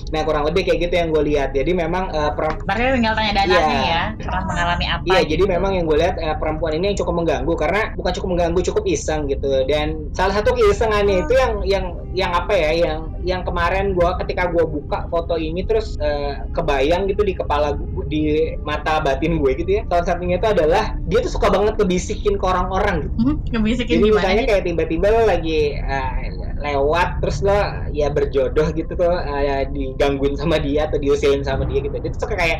Nah 0.09 0.25
kurang 0.25 0.41
lebih 0.49 0.65
kayak 0.65 0.89
gitu 0.89 0.93
yang 0.97 1.09
gue 1.13 1.21
lihat. 1.21 1.53
Jadi 1.53 1.69
memang 1.69 2.09
eh, 2.09 2.31
per- 2.33 2.65
berarti 2.65 2.97
tinggal 2.97 3.13
tanya 3.13 3.33
Dana 3.37 3.57
nih 3.61 3.83
ya 3.85 4.03
pernah 4.17 4.43
mengalami 4.49 4.85
apa 4.89 5.03
Iya, 5.05 5.19
gitu. 5.21 5.29
jadi 5.29 5.43
memang 5.57 5.71
yang 5.77 5.85
gue 5.85 5.97
lihat 6.01 6.15
eh, 6.17 6.33
perempuan 6.33 6.73
ini 6.73 6.85
yang 6.93 6.97
cukup 6.97 7.13
mengganggu 7.21 7.53
karena 7.53 7.81
bukan 7.93 8.11
cukup 8.17 8.29
mengganggu, 8.33 8.59
cukup 8.73 8.83
iseng 8.89 9.29
gitu. 9.29 9.49
Dan 9.69 10.09
salah 10.17 10.33
satu 10.41 10.57
keisengannya 10.57 11.29
itu 11.29 11.33
yang 11.37 11.53
yang 11.61 11.85
yang 12.17 12.31
apa 12.33 12.53
ya, 12.57 12.71
yang 12.73 12.99
yang 13.29 13.45
kemarin 13.45 13.93
gue 13.93 14.09
ketika 14.25 14.49
gue 14.49 14.65
buka 14.65 15.05
foto 15.13 15.37
ini 15.37 15.61
terus 15.63 15.93
eh, 16.01 16.41
kebayang 16.57 17.05
gitu 17.05 17.21
di 17.21 17.37
kepala 17.37 17.77
gue, 17.77 18.03
di 18.09 18.21
mata 18.65 18.97
batin 18.99 19.37
gue 19.37 19.51
gitu 19.53 19.71
ya. 19.79 19.81
Salah 19.85 20.05
satunya 20.09 20.41
itu 20.41 20.49
adalah 20.49 20.97
dia 21.05 21.21
tuh 21.21 21.31
suka 21.31 21.53
banget 21.53 21.77
ngebisikin 21.77 22.41
ke 22.41 22.45
orang-orang 22.45 23.05
gitu. 23.05 23.13
Hmm, 23.21 23.35
ngebisikin 23.53 23.93
Jadi 24.01 24.05
gimana 24.09 24.17
misalnya 24.17 24.43
kayak 24.49 24.63
tiba-tiba 24.65 25.07
lo 25.13 25.21
lagi 25.29 25.59
eh, 25.77 26.13
lewat 26.59 27.09
terus 27.21 27.37
lo 27.45 27.59
ya 27.93 28.07
berjodoh 28.09 28.67
gitu 28.73 28.91
tuh 28.97 29.15
eh, 29.21 29.69
digangguin 29.69 30.35
sama 30.35 30.57
dia 30.57 30.89
atau 30.89 30.97
diusilin 30.97 31.45
sama 31.45 31.69
dia 31.69 31.85
gitu. 31.85 31.93
Dia 31.93 32.09
tuh 32.09 32.21
suka 32.25 32.35
kayak 32.35 32.59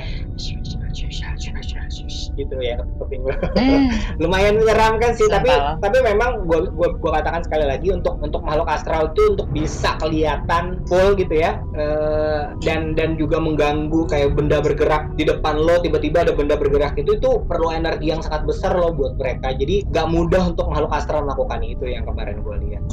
gitu 2.36 2.55
ya 2.60 2.81
kuping 2.98 3.22
lo. 3.25 3.36
Hmm. 3.55 3.89
lumayan 4.22 4.58
menyeramkan 4.58 5.13
sih 5.13 5.27
tapi 5.29 5.50
Sumpah. 5.51 5.77
tapi 5.81 5.98
memang 6.01 6.46
gua, 6.50 6.69
gua 6.74 6.89
gua 6.98 7.12
katakan 7.22 7.46
sekali 7.46 7.65
lagi 7.65 7.93
untuk 7.93 8.17
untuk 8.19 8.41
makhluk 8.43 8.67
astral 8.69 9.12
itu 9.13 9.38
untuk 9.38 9.48
bisa 9.53 9.96
kelihatan 10.01 10.81
full 10.89 11.13
gitu 11.15 11.36
ya 11.36 11.60
Eh, 11.79 12.43
dan 12.65 12.91
dan 12.91 13.15
juga 13.15 13.39
mengganggu 13.39 14.03
kayak 14.12 14.36
benda 14.36 14.60
bergerak 14.60 15.15
di 15.15 15.24
depan 15.24 15.55
lo 15.55 15.79
tiba-tiba 15.79 16.27
ada 16.27 16.36
benda 16.36 16.60
bergerak 16.60 17.00
itu 17.00 17.15
itu 17.15 17.39
perlu 17.48 17.72
energi 17.72 18.12
yang 18.12 18.19
sangat 18.19 18.43
besar 18.43 18.75
lo 18.75 18.91
buat 18.91 19.15
mereka 19.15 19.55
jadi 19.55 19.88
gak 19.88 20.12
mudah 20.12 20.51
untuk 20.51 20.67
makhluk 20.67 20.91
astral 20.91 21.24
melakukan 21.24 21.63
itu 21.63 21.88
yang 21.88 22.03
kemarin 22.03 22.43
gua 22.43 22.60
lihat 22.60 22.84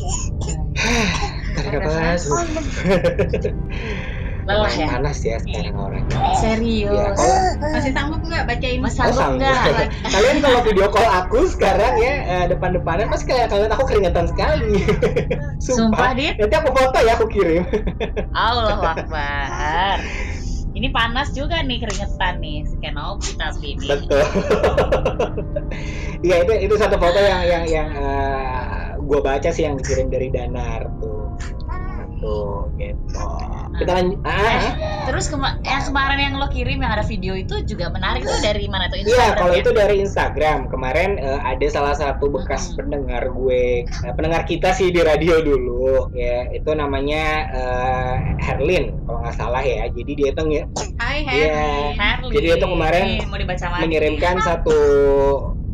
Tarik 1.57 1.83
Tarik 1.83 1.83
nafas. 1.83 2.23
Lelah 4.47 4.71
ya? 4.71 4.87
panas 4.89 5.19
ya 5.21 5.37
sekarang 5.37 5.75
orang 5.75 6.07
Serius. 6.37 6.87
ya 6.89 7.11
kalau 7.13 7.39
Masih 7.69 7.91
sanggup 7.91 8.21
nggak 8.23 8.45
bacain? 8.45 8.79
Mas 8.79 8.95
Oh, 8.95 9.11
sanggup 9.11 9.19
sanggup. 9.19 9.41
nggak? 9.43 9.89
kalian 10.15 10.37
kalau 10.39 10.61
video 10.63 10.87
call 10.89 11.09
aku 11.11 11.39
sekarang 11.47 11.95
ya 11.97 12.15
eh, 12.23 12.45
depan-depanan 12.47 13.07
pasti 13.07 13.27
kayak 13.27 13.49
kalian 13.49 13.69
aku 13.69 13.85
keringetan 13.85 14.27
sekali 14.27 14.87
Sumpah, 15.67 16.11
Dit. 16.13 16.35
nanti 16.37 16.55
aku 16.55 16.71
foto 16.71 16.99
ya 17.01 17.13
aku 17.15 17.27
kirim 17.27 17.67
Allah 18.31 18.79
Akbar. 18.95 19.99
Ini 20.77 20.93
panas 20.93 21.33
juga 21.33 21.57
nih 21.59 21.81
keringetan 21.81 22.37
nih, 22.37 22.61
si 22.63 22.77
Kenobi 22.77 23.33
tapi 23.35 23.67
ini. 23.73 23.89
betul 23.89 24.21
Iya 26.21 26.37
itu 26.43 26.53
itu 26.61 26.75
satu 26.77 26.97
foto 26.97 27.17
yang 27.17 27.43
yang 27.43 27.65
yang 27.65 27.89
gue 29.01 29.21
baca 29.21 29.49
sih 29.49 29.65
yang 29.65 29.75
dikirim 29.75 30.07
dari 30.07 30.29
Danar 30.29 30.85
tuh 30.99 31.26
tuh 32.17 32.73
gitu 32.75 33.25
kita 33.75 33.91
lanjut 33.93 34.19
ah, 34.23 34.33
Eh, 34.33 34.57
ah. 34.57 34.73
terus 35.05 35.27
kema 35.27 35.61
yang 35.61 35.83
kemarin 35.83 36.19
yang 36.19 36.35
lo 36.35 36.49
kirim 36.49 36.79
yang 36.79 36.91
ada 36.91 37.03
video 37.03 37.33
itu 37.33 37.61
juga 37.63 37.89
menarik 37.89 38.23
tuh 38.23 38.41
dari 38.41 38.65
mana 38.67 38.87
tuh 38.87 38.97
Iya, 38.97 39.05
Instagram 39.05 39.37
kalau 39.37 39.53
ya? 39.53 39.59
itu 39.59 39.71
dari 39.73 39.97
Instagram. 39.99 40.59
Kemarin 40.67 41.11
eh, 41.17 41.41
ada 41.43 41.67
salah 41.67 41.93
satu 41.93 42.25
bekas 42.29 42.63
Hmm. 42.67 42.77
pendengar 42.79 43.29
gue, 43.29 43.65
eh, 43.85 44.13
pendengar 44.13 44.43
kita 44.43 44.73
sih 44.73 44.89
di 44.89 44.99
radio 44.99 45.39
dulu, 45.39 46.09
ya. 46.11 46.49
Itu 46.51 46.73
namanya 46.73 47.25
eh, 47.49 48.15
Herlin, 48.41 48.97
kalau 49.03 49.21
nggak 49.21 49.37
salah 49.37 49.61
ya. 49.61 49.85
Jadi 49.87 50.13
dia 50.15 50.31
ngi- 50.33 50.67
Hai, 50.97 51.19
hai. 51.23 51.37
Iya. 51.37 51.65
Harley. 51.95 52.33
Jadi 52.33 52.47
itu 52.55 52.67
kemarin 52.67 53.05
Nih, 53.07 53.21
mau 53.25 53.37
dibaca 53.37 53.67
lagi. 53.69 53.81
mengirimkan 53.83 54.35
satu 54.41 54.79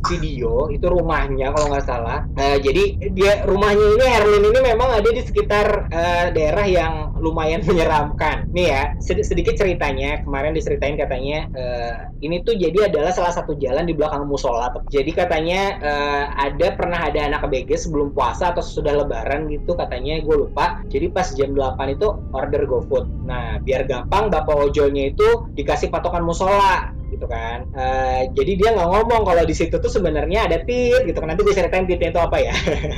video 0.07 0.69
itu 0.71 0.87
rumahnya 0.87 1.55
kalau 1.55 1.71
nggak 1.71 1.87
salah. 1.87 2.27
Eh, 2.39 2.59
jadi 2.59 3.13
dia 3.15 3.33
rumahnya 3.47 3.99
ini 3.99 4.05
Herlin 4.05 4.45
ini 4.51 4.61
memang 4.63 4.89
ada 4.91 5.09
di 5.09 5.23
sekitar 5.23 5.89
eh, 5.91 6.27
daerah 6.35 6.67
yang 6.67 6.95
lumayan 7.23 7.63
menyeramkan. 7.69 8.51
Nih 8.51 8.67
ya 8.75 8.83
sed- 8.99 9.23
sedikit 9.23 9.55
ceritanya 9.55 10.23
kemarin 10.27 10.53
diceritain 10.53 10.99
katanya 10.99 11.47
eh, 11.55 11.95
ini 12.23 12.43
tuh 12.43 12.59
jadi 12.59 12.91
adalah 12.91 13.15
salah 13.15 13.31
satu 13.31 13.55
jalan 13.57 13.87
di 13.87 13.95
belakang 13.95 14.27
musola. 14.27 14.75
Jadi 14.91 15.11
katanya 15.15 15.79
eh, 15.79 16.25
ada 16.51 16.75
pernah 16.75 17.07
ada 17.07 17.31
anak 17.31 17.47
ABG 17.47 17.79
sebelum 17.79 18.11
puasa 18.11 18.51
atau 18.51 18.63
sudah 18.63 19.07
lebaran 19.07 19.47
gitu 19.49 19.79
katanya 19.79 20.19
gue 20.21 20.37
lupa. 20.49 20.83
Jadi 20.91 21.07
pas 21.15 21.31
jam 21.33 21.55
8 21.55 21.95
itu 21.95 22.07
order 22.35 22.63
GoFood. 22.67 23.07
Nah 23.27 23.63
biar 23.63 23.87
gampang 23.87 24.29
bapak 24.29 24.71
ojolnya 24.71 25.15
itu 25.15 25.47
dikasih 25.55 25.89
patokan 25.93 26.27
musola 26.27 27.02
gitu 27.13 27.29
kan. 27.29 27.69
Eh, 27.77 28.33
jadi 28.33 28.53
dia 28.57 28.69
nggak 28.73 28.89
ngomong 28.89 29.23
kalau 29.29 29.43
di 29.45 29.53
situ 29.53 29.77
tuh 29.77 29.93
sebenarnya 29.93 30.49
ada 30.49 30.65
tit 30.65 31.05
gitu 31.05 31.21
kan. 31.21 31.29
Nanti 31.29 31.45
gue 31.45 31.55
ceritain 31.55 31.85
titnya 31.85 32.11
itu 32.11 32.21
apa 32.21 32.37
ya. 32.41 32.55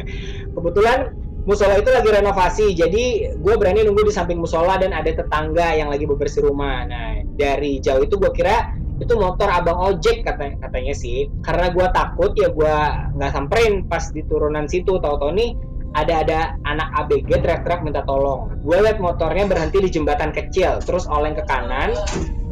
Kebetulan 0.55 1.11
musola 1.45 1.77
itu 1.77 1.91
lagi 1.93 2.09
renovasi, 2.09 2.67
jadi 2.73 3.05
gue 3.37 3.55
berani 3.61 3.85
nunggu 3.85 4.09
di 4.09 4.15
samping 4.15 4.41
musola 4.41 4.81
dan 4.81 4.97
ada 4.97 5.13
tetangga 5.13 5.77
yang 5.77 5.93
lagi 5.93 6.07
bebersih 6.09 6.47
rumah. 6.47 6.87
Nah 6.87 7.21
dari 7.35 7.83
jauh 7.83 8.01
itu 8.07 8.17
gue 8.17 8.33
kira 8.33 8.73
itu 8.95 9.11
motor 9.19 9.51
abang 9.51 9.77
ojek 9.77 10.23
kata 10.23 10.63
katanya 10.63 10.95
sih. 10.95 11.29
Karena 11.43 11.75
gue 11.75 11.87
takut 11.91 12.33
ya 12.39 12.49
gue 12.49 12.75
nggak 13.19 13.31
samperin 13.35 13.85
pas 13.91 14.07
di 14.15 14.23
turunan 14.25 14.71
situ. 14.71 14.97
Tahu-tahu 14.97 15.35
nih 15.35 15.51
ada 15.95 16.27
ada 16.27 16.41
anak 16.67 16.89
ABG 17.07 17.39
teriak-teriak 17.39 17.81
minta 17.87 18.03
tolong. 18.03 18.51
Gue 18.67 18.83
liat 18.83 18.99
motornya 18.99 19.47
berhenti 19.47 19.79
di 19.79 19.91
jembatan 19.95 20.35
kecil, 20.35 20.83
terus 20.83 21.07
oleng 21.07 21.39
ke 21.39 21.47
kanan. 21.47 21.95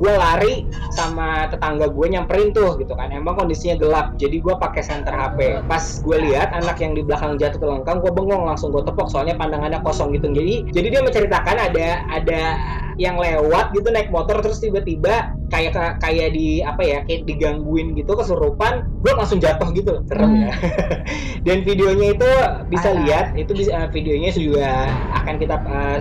Gue 0.03 0.11
lari 0.19 0.67
sama 0.91 1.47
tetangga 1.47 1.87
gue 1.87 2.07
nyamperin 2.11 2.51
tuh 2.51 2.75
gitu 2.83 2.99
kan. 2.99 3.15
Emang 3.15 3.39
kondisinya 3.39 3.79
gelap, 3.79 4.19
jadi 4.19 4.43
gue 4.43 4.55
pakai 4.59 4.83
senter 4.83 5.15
HP. 5.15 5.63
Pas 5.71 6.03
gue 6.03 6.19
lihat 6.19 6.51
anak 6.51 6.83
yang 6.83 6.99
di 6.99 7.07
belakang 7.07 7.39
jatuh 7.39 7.63
ke 7.63 7.67
lengkang, 7.71 8.03
gue 8.03 8.11
bengong 8.11 8.51
langsung 8.51 8.75
gue 8.75 8.83
tepok 8.83 9.07
soalnya 9.07 9.39
pandangannya 9.39 9.79
kosong 9.87 10.11
gitu. 10.11 10.27
Jadi 10.35 10.75
jadi 10.75 10.99
dia 10.99 11.01
menceritakan 11.07 11.57
ada 11.71 12.03
ada 12.11 12.43
yang 13.01 13.17
lewat 13.17 13.73
gitu 13.73 13.89
naik 13.89 14.13
motor 14.13 14.41
terus 14.45 14.61
tiba-tiba 14.61 15.33
kayak 15.49 16.01
kayak 16.01 16.33
di 16.33 16.61
apa 16.65 16.83
ya 16.85 16.99
kayak 17.05 17.25
digangguin 17.29 17.97
gitu 17.97 18.13
kesurupan 18.17 18.89
gue 19.05 19.13
langsung 19.13 19.41
jatuh 19.41 19.69
gitu 19.73 20.01
serem 20.09 20.49
ya 20.49 20.53
dan 21.47 21.65
videonya 21.65 22.17
itu 22.17 22.31
bisa 22.69 22.89
lihat 23.05 23.37
itu 23.37 23.53
bisa 23.53 23.89
videonya 23.93 24.31
juga 24.33 24.89
akan 25.23 25.35
kita 25.41 25.57
uh, 25.65 25.99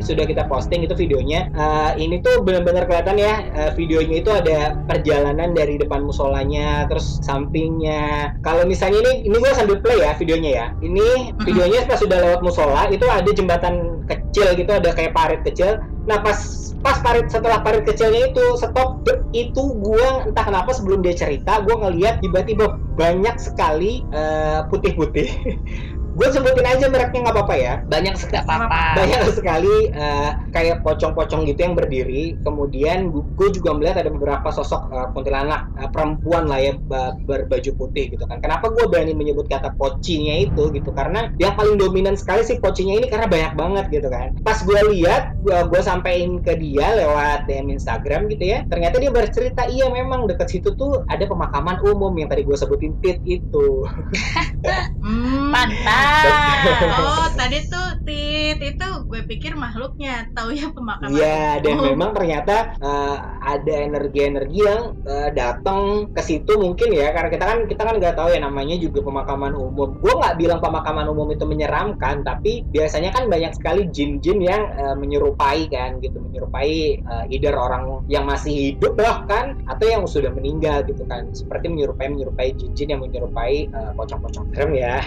sudah 0.00 0.24
kita 0.24 0.46
posting 0.46 0.84
itu 0.86 0.94
videonya. 0.94 1.50
Uh, 1.54 1.92
ini 1.98 2.22
tuh 2.22 2.42
benar-benar 2.42 2.86
kelihatan 2.86 3.18
ya 3.18 3.44
uh, 3.54 3.70
videonya 3.74 4.22
itu 4.22 4.30
ada 4.32 4.78
perjalanan 4.86 5.52
dari 5.52 5.76
depan 5.78 6.06
musolanya 6.06 6.86
terus 6.86 7.20
sampingnya. 7.22 8.34
Kalau 8.42 8.64
misalnya 8.64 9.02
ini 9.04 9.28
ini 9.28 9.36
gue 9.38 9.52
sambil 9.54 9.78
play 9.82 10.02
ya 10.02 10.14
videonya 10.16 10.50
ya. 10.50 10.66
Ini 10.80 11.38
videonya 11.44 11.86
pas 11.86 12.00
sudah 12.00 12.18
lewat 12.18 12.40
musola 12.40 12.88
itu 12.88 13.04
ada 13.06 13.30
jembatan 13.30 14.04
kecil 14.08 14.56
gitu 14.56 14.70
ada 14.72 14.90
kayak 14.94 15.12
parit 15.12 15.40
kecil. 15.44 15.82
Nah 16.08 16.24
pas 16.24 16.68
pas 16.78 16.96
parit 17.02 17.26
setelah 17.26 17.60
parit 17.60 17.82
kecilnya 17.82 18.30
itu 18.30 18.44
stop 18.56 19.02
itu 19.34 19.62
gua 19.82 20.24
entah 20.24 20.46
kenapa 20.46 20.70
sebelum 20.70 21.02
dia 21.02 21.14
cerita 21.14 21.60
gua 21.66 21.88
ngelihat 21.88 22.22
tiba-tiba 22.22 22.78
banyak 22.94 23.34
sekali 23.38 24.06
eh, 24.14 24.60
putih-putih 24.70 25.28
gue 26.18 26.28
sebutin 26.34 26.66
aja 26.66 26.90
mereknya 26.90 27.30
nggak 27.30 27.36
apa-apa 27.38 27.54
ya. 27.54 27.74
Banyak 27.86 28.14
sekali 28.18 28.42
banyak 28.98 29.20
sekali 29.30 29.74
eh, 29.94 30.30
kayak 30.50 30.82
pocong-pocong 30.82 31.46
gitu 31.46 31.60
yang 31.62 31.78
berdiri. 31.78 32.34
Kemudian 32.42 33.14
gue 33.14 33.48
juga 33.54 33.78
melihat 33.78 34.02
ada 34.02 34.10
beberapa 34.10 34.50
sosok 34.50 34.90
eh, 34.90 35.08
kuntilanak 35.14 35.70
eh, 35.78 35.90
perempuan 35.94 36.50
lah 36.50 36.58
ya 36.58 36.74
ba- 36.90 37.14
berbaju 37.22 37.70
putih 37.78 38.10
gitu 38.10 38.26
kan. 38.26 38.42
Kenapa 38.42 38.74
gue 38.74 38.84
berani 38.90 39.14
menyebut 39.14 39.46
kata 39.46 39.78
pocinya 39.78 40.34
itu 40.42 40.74
gitu? 40.74 40.90
Karena 40.90 41.30
yang 41.38 41.54
paling 41.54 41.78
dominan 41.78 42.18
sekali 42.18 42.42
sih 42.42 42.58
pocinya 42.58 42.98
ini 42.98 43.06
karena 43.06 43.30
banyak 43.30 43.54
banget 43.54 43.84
gitu 43.94 44.10
kan. 44.10 44.34
Pas 44.42 44.58
gue 44.58 44.80
lihat 44.98 45.38
gue 45.46 45.54
gue 45.70 45.80
sampein 45.86 46.42
ke 46.42 46.58
dia 46.58 46.98
lewat 46.98 47.46
DM 47.46 47.78
Instagram 47.78 48.26
gitu 48.26 48.42
ya 48.42 48.66
ternyata 48.66 48.98
dia 48.98 49.14
bercerita 49.14 49.70
iya 49.70 49.86
memang 49.86 50.26
dekat 50.26 50.50
situ 50.50 50.74
tuh 50.74 51.06
ada 51.06 51.22
pemakaman 51.30 51.78
umum 51.86 52.10
yang 52.18 52.26
tadi 52.26 52.42
gue 52.42 52.58
sebutin 52.58 52.98
tit 52.98 53.22
itu. 53.22 53.86
Hmm. 55.08 55.47
Mantap. 55.48 56.26
Oh, 56.98 57.28
tadi 57.38 57.62
tuh 57.70 57.88
tit 58.02 58.58
itu 58.58 58.88
gue 59.06 59.20
pikir 59.24 59.54
makhluknya, 59.54 60.26
tahu 60.34 60.50
ya 60.52 60.68
pemakaman. 60.74 61.14
Iya, 61.14 61.62
dan 61.62 61.74
Oh. 61.78 61.84
memang 61.86 62.10
ternyata 62.12 62.74
eh, 62.76 63.16
ada 63.46 63.74
energi-energi 63.78 64.58
yang 64.58 64.98
eh, 65.06 65.30
datang 65.32 66.10
ke 66.10 66.18
situ 66.20 66.58
mungkin 66.58 66.90
ya, 66.90 67.14
karena 67.14 67.30
kita 67.30 67.44
kan 67.46 67.58
kita 67.70 67.82
kan 67.86 67.94
nggak 68.02 68.16
tahu 68.18 68.34
ya 68.34 68.40
namanya 68.42 68.74
juga 68.76 69.00
pemakaman 69.06 69.54
umum. 69.54 69.94
Gue 70.02 70.12
nggak 70.18 70.36
bilang 70.36 70.58
pemakaman 70.58 71.06
umum 71.06 71.30
itu 71.30 71.46
menyeramkan, 71.46 72.26
tapi 72.26 72.66
biasanya 72.68 73.14
kan 73.14 73.30
banyak 73.30 73.54
sekali 73.54 73.86
jin-jin 73.88 74.42
yang 74.42 74.62
eh, 74.74 74.96
menyerupai 74.98 75.70
kan, 75.70 76.02
gitu, 76.02 76.18
menyerupai 76.18 76.72
eh, 76.98 77.24
either 77.30 77.54
orang 77.54 78.02
yang 78.10 78.26
masih 78.26 78.74
hidup 78.74 78.98
bahkan 78.98 79.54
atau 79.70 79.86
yang 79.86 80.02
sudah 80.04 80.34
meninggal 80.34 80.82
gitu 80.84 81.06
kan, 81.06 81.30
seperti 81.30 81.70
menyerupai 81.70 82.10
menyerupai 82.10 82.50
jin-jin 82.58 82.98
yang 82.98 83.00
menyerupai 83.00 83.70
eh, 83.70 83.90
pocong-pocong 83.94 84.50
serem 84.52 84.74
ya 84.74 84.98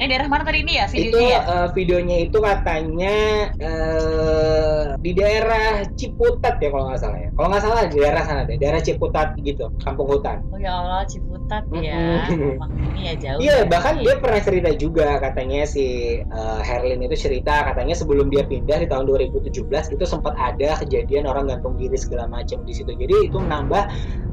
Ini 0.00 0.08
daerah 0.16 0.32
mana 0.32 0.48
tadi 0.48 0.64
ini 0.64 0.80
ya 0.80 0.88
itu 0.88 1.12
videonya 1.12 1.28
ya? 1.28 1.40
eh, 1.44 1.68
videonya 1.76 2.16
itu 2.24 2.38
katanya 2.40 3.16
eh, 3.60 4.84
di 4.96 5.12
daerah 5.12 5.84
Ciputat 5.92 6.56
ya 6.56 6.72
kalau 6.72 6.88
nggak 6.88 7.00
salah 7.04 7.18
ya 7.20 7.28
kalau 7.36 7.48
nggak 7.52 7.64
salah 7.68 7.80
di 7.84 7.96
daerah 8.00 8.22
sana 8.24 8.42
deh 8.48 8.56
daerah 8.56 8.80
Ciputat 8.80 9.36
gitu 9.44 9.68
kampung 9.84 10.08
hutan 10.08 10.40
Oh 10.50 10.56
ya 10.56 10.72
Allah, 10.80 11.04
Ciputat 11.04 11.68
ya. 11.76 12.24
Ini 12.32 13.00
ya 13.12 13.14
jauh. 13.20 13.40
Iya, 13.44 13.56
ya. 13.60 13.68
bahkan 13.68 14.00
dia 14.00 14.16
pernah 14.16 14.40
cerita 14.40 14.70
juga 14.72 15.20
katanya 15.20 15.68
si 15.68 16.16
eh, 16.24 16.60
Herlin 16.64 17.04
itu 17.04 17.16
cerita 17.20 17.68
katanya 17.68 17.92
sebelum 17.92 18.32
dia 18.32 18.48
pindah 18.48 18.80
di 18.80 18.88
tahun 18.88 19.04
2017 19.04 19.52
itu 19.68 20.04
sempat 20.08 20.32
ada 20.40 20.80
kejadian 20.80 21.28
orang 21.28 21.52
gantung 21.52 21.76
diri 21.76 22.00
segala 22.00 22.24
macam 22.24 22.64
di 22.64 22.72
situ. 22.72 22.96
Jadi 22.96 23.28
itu 23.28 23.36
menambah 23.36 23.84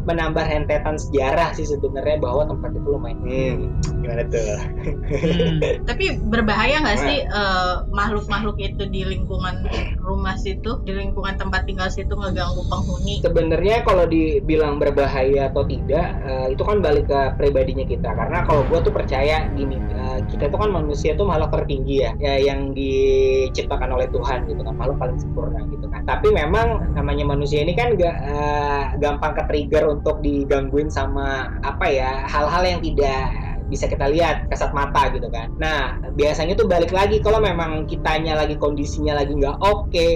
menambah 0.07 0.45
rentetan 0.47 0.95
sejarah 0.95 1.51
sih 1.51 1.67
sebenarnya 1.67 2.23
bahwa 2.23 2.47
tempat 2.47 2.71
itu 2.71 2.87
lumayan. 2.87 3.19
Hmm, 3.19 3.59
gimana 3.99 4.23
tuh? 4.31 4.39
Hmm. 4.87 5.59
Tapi 5.83 6.05
berbahaya 6.31 6.79
nggak 6.79 6.99
sih 7.03 7.17
eh, 7.27 7.75
makhluk-makhluk 7.91 8.55
itu 8.63 8.87
di 8.87 9.03
lingkungan 9.03 9.67
rumah 9.99 10.39
situ, 10.39 10.79
di 10.87 10.95
lingkungan 10.95 11.35
tempat 11.35 11.67
tinggal 11.67 11.91
situ 11.91 12.15
ngeganggu 12.15 12.63
penghuni? 12.71 13.19
Sebenarnya 13.19 13.83
kalau 13.83 14.07
dibilang 14.07 14.79
berbahaya 14.79 15.51
atau 15.51 15.67
tidak, 15.67 16.23
eh, 16.23 16.47
itu 16.55 16.63
kan 16.63 16.79
balik 16.79 17.11
ke 17.11 17.19
pribadinya 17.35 17.83
kita. 17.83 18.15
Karena 18.15 18.47
kalau 18.47 18.63
gue 18.63 18.79
tuh 18.79 18.95
percaya 18.95 19.51
gini, 19.51 19.83
eh, 19.83 20.19
kita 20.31 20.47
tuh 20.47 20.63
kan 20.63 20.71
manusia 20.71 21.19
tuh 21.19 21.27
makhluk 21.27 21.51
tertinggi 21.51 22.07
ya, 22.07 22.15
ya, 22.15 22.39
yang 22.39 22.71
diciptakan 22.71 23.91
oleh 23.91 24.07
Tuhan 24.07 24.47
gitu 24.47 24.63
kan, 24.63 24.75
makhluk 24.79 24.97
paling 25.03 25.19
sempurna 25.19 25.67
gitu 25.67 25.91
kan. 25.91 26.07
Tapi 26.07 26.31
memang 26.31 26.95
namanya 26.95 27.27
manusia 27.27 27.59
ini 27.59 27.75
kan 27.75 27.99
gak 27.99 28.17
eh, 28.23 28.83
gampang 29.03 29.35
ke 29.35 29.43
trigger 29.51 29.97
untuk 29.98 30.22
digangguin 30.22 30.88
sama 30.94 31.50
apa 31.66 31.86
ya 31.89 32.24
hal-hal 32.30 32.63
yang 32.63 32.82
tidak 32.86 33.34
bisa 33.68 33.84
kita 33.86 34.08
lihat 34.08 34.48
kasat 34.48 34.72
mata 34.72 35.12
gitu 35.12 35.27
kan. 35.27 35.51
Nah 35.60 36.00
biasanya 36.16 36.56
tuh 36.56 36.72
balik 36.72 36.96
lagi 36.96 37.20
kalau 37.20 37.44
memang 37.44 37.84
kitanya 37.84 38.39
lagi 38.39 38.56
kondisinya 38.56 39.20
lagi 39.20 39.36
nggak 39.36 39.60
oke, 39.60 40.08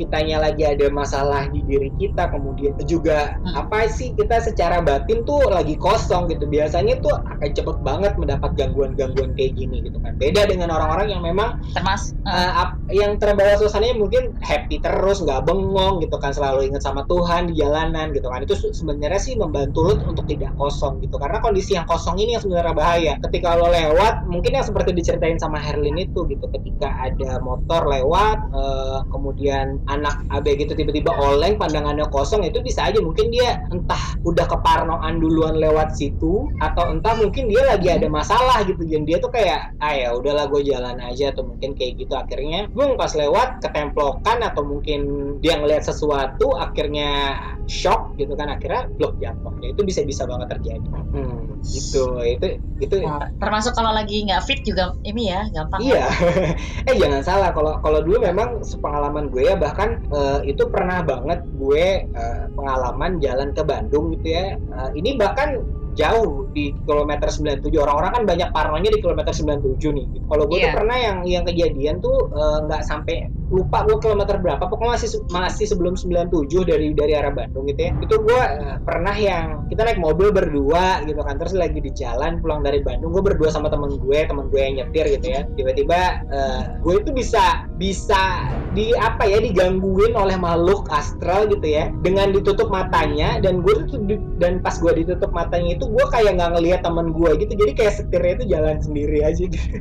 kitanya 0.00 0.40
lagi 0.40 0.64
ada 0.64 0.88
masalah 0.88 1.44
di 1.52 1.60
diri 1.68 1.92
kita 2.00 2.32
kemudian 2.32 2.72
juga 2.88 3.36
Hmm. 3.44 3.66
apa 3.68 3.84
sih 3.86 4.16
kita 4.16 4.40
secara 4.40 4.80
batin 4.80 5.20
tuh 5.28 5.44
lagi 5.46 5.76
kosong 5.76 6.32
gitu. 6.32 6.48
Biasanya 6.48 7.04
tuh 7.04 7.12
akan 7.12 7.50
cepet 7.52 7.76
banget 7.84 8.12
mendapat 8.16 8.56
gangguan-gangguan 8.56 9.36
kayak 9.36 9.60
gini 9.60 9.84
gitu 9.84 10.00
kan. 10.00 10.16
Beda 10.16 10.48
dengan 10.48 10.72
orang-orang 10.72 11.12
yang 11.12 11.20
memang 11.20 11.60
termas 11.76 12.16
eh, 12.24 12.32
uh, 12.32 12.52
ap- 12.64 12.80
yang 12.88 13.20
terbawa 13.20 13.60
suasananya 13.60 14.00
mungkin 14.00 14.32
happy 14.40 14.80
terus 14.80 15.20
nggak 15.20 15.44
bengong 15.44 16.00
gitu 16.00 16.16
kan 16.16 16.32
selalu 16.32 16.72
ingat 16.72 16.80
sama 16.80 17.04
Tuhan 17.04 17.52
di 17.52 17.60
jalanan 17.60 18.16
gitu 18.16 18.32
kan. 18.32 18.40
Itu 18.40 18.56
se- 18.56 18.72
sebenarnya 18.72 19.20
sih 19.20 19.36
membantu 19.36 19.92
lu 19.92 19.94
untuk 20.08 20.24
tidak 20.24 20.56
kosong 20.56 21.04
gitu. 21.04 21.20
Karena 21.20 21.42
kondisi 21.44 21.76
yang 21.76 21.84
kosong 21.84 22.16
ini 22.16 22.38
yang 22.38 22.42
sebenarnya 22.42 22.72
bahaya. 22.72 23.12
Ketika 23.20 23.58
lo 23.58 23.68
lewat 23.68 24.24
mungkin 24.30 24.56
yang 24.56 24.64
seperti 24.64 24.96
diceritain 24.96 25.36
sama 25.36 25.60
Herlin 25.60 25.98
itu 26.00 26.24
gitu. 26.30 26.46
Ketika 26.48 26.88
ada 26.96 27.42
motor 27.42 27.84
lewat 27.84 28.38
uh, 28.54 29.02
kemudian 29.10 29.82
anak 29.90 30.22
AB 30.30 30.46
gitu 30.62 30.72
tiba-tiba 30.78 31.10
oleng 31.18 31.58
pandangannya 31.58 32.06
kosong 32.14 32.46
itu 32.46 32.62
bisa 32.62 32.86
aja. 32.86 33.02
Mungkin 33.02 33.34
dia 33.34 33.58
entah 33.74 34.14
udah 34.22 34.46
keparnoan 34.46 35.18
duluan 35.18 35.58
lewat 35.58 35.98
situ 35.98 36.46
atau 36.62 36.94
entah 36.94 37.18
mungkin 37.18 37.50
dia 37.50 37.66
lagi 37.66 37.90
ada 37.90 38.06
masalah 38.06 38.62
gitu. 38.62 38.80
Dan 38.86 39.02
dia 39.02 39.18
tuh 39.18 39.34
kayak 39.34 39.74
ah 39.82 39.94
ya 39.94 40.14
udahlah 40.14 40.46
gue 40.46 40.62
jalan 40.62 40.96
aja 41.02 41.34
atau 41.34 41.42
mungkin 41.42 41.74
kayak 41.74 41.98
gitu. 41.98 42.14
Akhirnya 42.14 42.70
gue 42.70 42.84
pas 42.94 43.12
lewat 43.12 43.64
ketemplokan 43.66 44.38
atau 44.46 44.62
mungkin 44.62 45.00
dia 45.42 45.58
ngelihat 45.58 45.82
sesuatu 45.82 46.54
akhirnya 46.56 47.36
shock 47.66 48.14
gitu 48.16 48.38
kan. 48.38 48.48
Akhirnya 48.52 48.86
blok 48.94 49.18
jatuh. 49.18 49.52
Ya 49.60 49.74
itu 49.74 49.82
bisa 49.82 50.06
bisa 50.06 50.22
banget 50.28 50.54
terjadi. 50.58 50.88
Hmm, 51.10 51.58
gitu. 51.66 52.18
Itu 52.22 52.46
itu. 52.80 52.94
Nah, 53.02 53.28
termasuk 53.40 53.76
kalau 53.76 53.92
lagi 53.92 54.24
nggak 54.24 54.42
fit 54.44 54.60
juga 54.64 54.96
ini 55.04 55.32
ya 55.32 55.48
gampang 55.52 55.80
Iya, 55.80 56.04
eh 56.88 56.94
jangan 56.96 57.22
salah. 57.24 57.50
Kalau 57.56 57.80
kalau 57.80 58.04
dulu 58.04 58.20
memang 58.20 58.60
sepengalaman 58.60 59.32
gue 59.32 59.48
ya 59.48 59.56
bahkan 59.56 59.79
eh, 59.88 60.40
itu 60.50 60.68
pernah 60.68 61.00
banget 61.00 61.40
gue 61.48 61.86
eh, 62.08 62.44
pengalaman 62.52 63.16
jalan 63.22 63.50
ke 63.56 63.62
Bandung 63.64 64.12
gitu 64.16 64.28
ya. 64.34 64.56
Eh, 64.56 64.90
ini 64.98 65.16
bahkan 65.16 65.60
jauh 66.00 66.48
di 66.56 66.72
kilometer 66.88 67.28
97 67.28 67.68
orang-orang 67.76 68.10
kan 68.16 68.22
banyak 68.24 68.48
parnonya 68.56 68.90
di 68.96 69.00
kilometer 69.04 69.32
97 69.36 69.92
nih. 69.92 70.06
Kalau 70.24 70.44
gue 70.48 70.56
tuh 70.56 70.68
Iya. 70.70 70.76
pernah 70.76 70.96
yang 70.96 71.16
yang 71.28 71.44
kejadian 71.44 72.00
tuh 72.00 72.32
eh, 72.32 72.58
nggak 72.64 72.82
sampai 72.88 73.16
lupa 73.50 73.82
gue 73.82 73.98
kilometer 73.98 74.38
berapa 74.38 74.62
pokoknya 74.62 74.94
masih 74.94 75.08
masih 75.34 75.66
sebelum 75.66 75.98
97 75.98 76.62
dari 76.62 76.94
dari 76.94 77.18
arah 77.18 77.34
Bandung 77.34 77.66
gitu 77.66 77.82
ya 77.82 77.92
itu 77.98 78.14
gue 78.14 78.42
eh, 78.46 78.78
pernah 78.86 79.10
yang 79.10 79.66
kita 79.66 79.82
naik 79.82 79.98
mobil 79.98 80.30
berdua 80.30 81.02
gitu 81.02 81.18
kan 81.18 81.34
terus 81.34 81.58
lagi 81.58 81.82
di 81.82 81.90
jalan 81.90 82.38
pulang 82.38 82.62
dari 82.62 82.78
Bandung 82.78 83.10
gue 83.10 83.22
berdua 83.26 83.50
sama 83.50 83.66
temen 83.66 83.98
gue 83.98 84.18
temen 84.22 84.46
gue 84.54 84.60
yang 84.62 84.74
nyetir 84.78 85.18
gitu 85.18 85.26
ya 85.34 85.40
tiba-tiba 85.58 85.98
eh, 86.30 86.60
gue 86.78 86.94
itu 87.02 87.10
bisa 87.10 87.66
bisa 87.74 88.46
di 88.70 88.94
apa 88.94 89.26
ya 89.26 89.42
digangguin 89.42 90.14
oleh 90.14 90.38
makhluk 90.38 90.86
astral 90.94 91.50
gitu 91.50 91.66
ya 91.66 91.90
dengan 92.06 92.30
ditutup 92.30 92.70
matanya 92.70 93.42
dan 93.42 93.66
gue 93.66 93.82
tuh 93.90 93.98
dan 94.38 94.62
pas 94.62 94.78
gue 94.78 94.94
ditutup 94.94 95.34
matanya 95.34 95.74
itu 95.74 95.89
gue 95.90 96.04
kayak 96.14 96.38
nggak 96.38 96.50
ngelihat 96.54 96.80
temen 96.86 97.10
gue 97.10 97.30
gitu 97.42 97.52
jadi 97.58 97.72
kayak 97.74 97.92
setirnya 97.98 98.32
itu 98.38 98.44
jalan 98.54 98.76
sendiri 98.78 99.18
aja 99.26 99.42
gitu. 99.50 99.78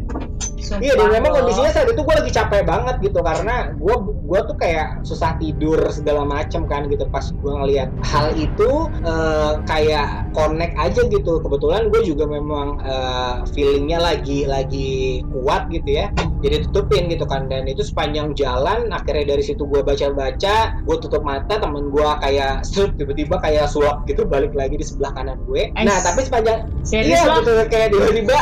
Sumpah 0.59 0.83
Iya 0.83 0.93
dan 0.99 1.07
memang 1.09 1.31
kondisinya 1.33 1.71
saat 1.71 1.87
itu 1.89 2.01
gue 2.03 2.15
lagi 2.19 2.31
capek 2.35 2.61
banget 2.67 2.95
gitu 3.01 3.19
karena 3.23 3.73
gue 3.73 3.95
gua 4.27 4.39
tuh 4.45 4.53
kayak 4.59 5.01
susah 5.01 5.39
tidur 5.41 5.79
segala 5.89 6.27
macem 6.27 6.67
kan 6.69 6.85
gitu. 6.91 7.07
Pas 7.09 7.25
gue 7.31 7.53
ngelihat 7.63 7.89
hal 8.05 8.35
itu 8.35 8.91
eh, 9.01 9.53
kayak 9.65 10.29
connect 10.35 10.75
aja 10.77 11.01
gitu. 11.07 11.41
Kebetulan 11.41 11.89
gue 11.89 12.01
juga 12.05 12.27
memang 12.27 12.77
eh, 12.83 13.35
feelingnya 13.55 13.97
lagi 14.03 14.45
lagi 14.45 15.23
kuat 15.31 15.71
gitu 15.71 15.89
ya 16.05 16.11
jadi 16.39 16.65
tutupin 16.67 17.11
gitu 17.11 17.25
kan. 17.27 17.47
Dan 17.51 17.67
itu 17.67 17.83
sepanjang 17.83 18.33
jalan 18.35 18.89
akhirnya 18.91 19.35
dari 19.35 19.43
situ 19.43 19.63
gue 19.67 19.81
baca-baca 19.83 20.79
gue 20.83 20.97
tutup 20.99 21.23
mata 21.23 21.59
temen 21.59 21.91
gue 21.91 22.09
kayak 22.23 22.63
tiba-tiba 22.99 23.35
kayak 23.39 23.67
sulap 23.69 24.03
gitu 24.07 24.23
balik 24.25 24.55
lagi 24.55 24.79
di 24.79 24.85
sebelah 24.85 25.11
kanan 25.15 25.39
gue. 25.45 25.71
Nah 25.75 25.99
tapi 26.01 26.25
sepanjang 26.25 26.67
serius 26.83 27.19
iya 27.19 27.27
loh 27.27 27.43
gitu 27.43 27.51
kayak 27.67 27.87
tiba-tiba 27.91 28.39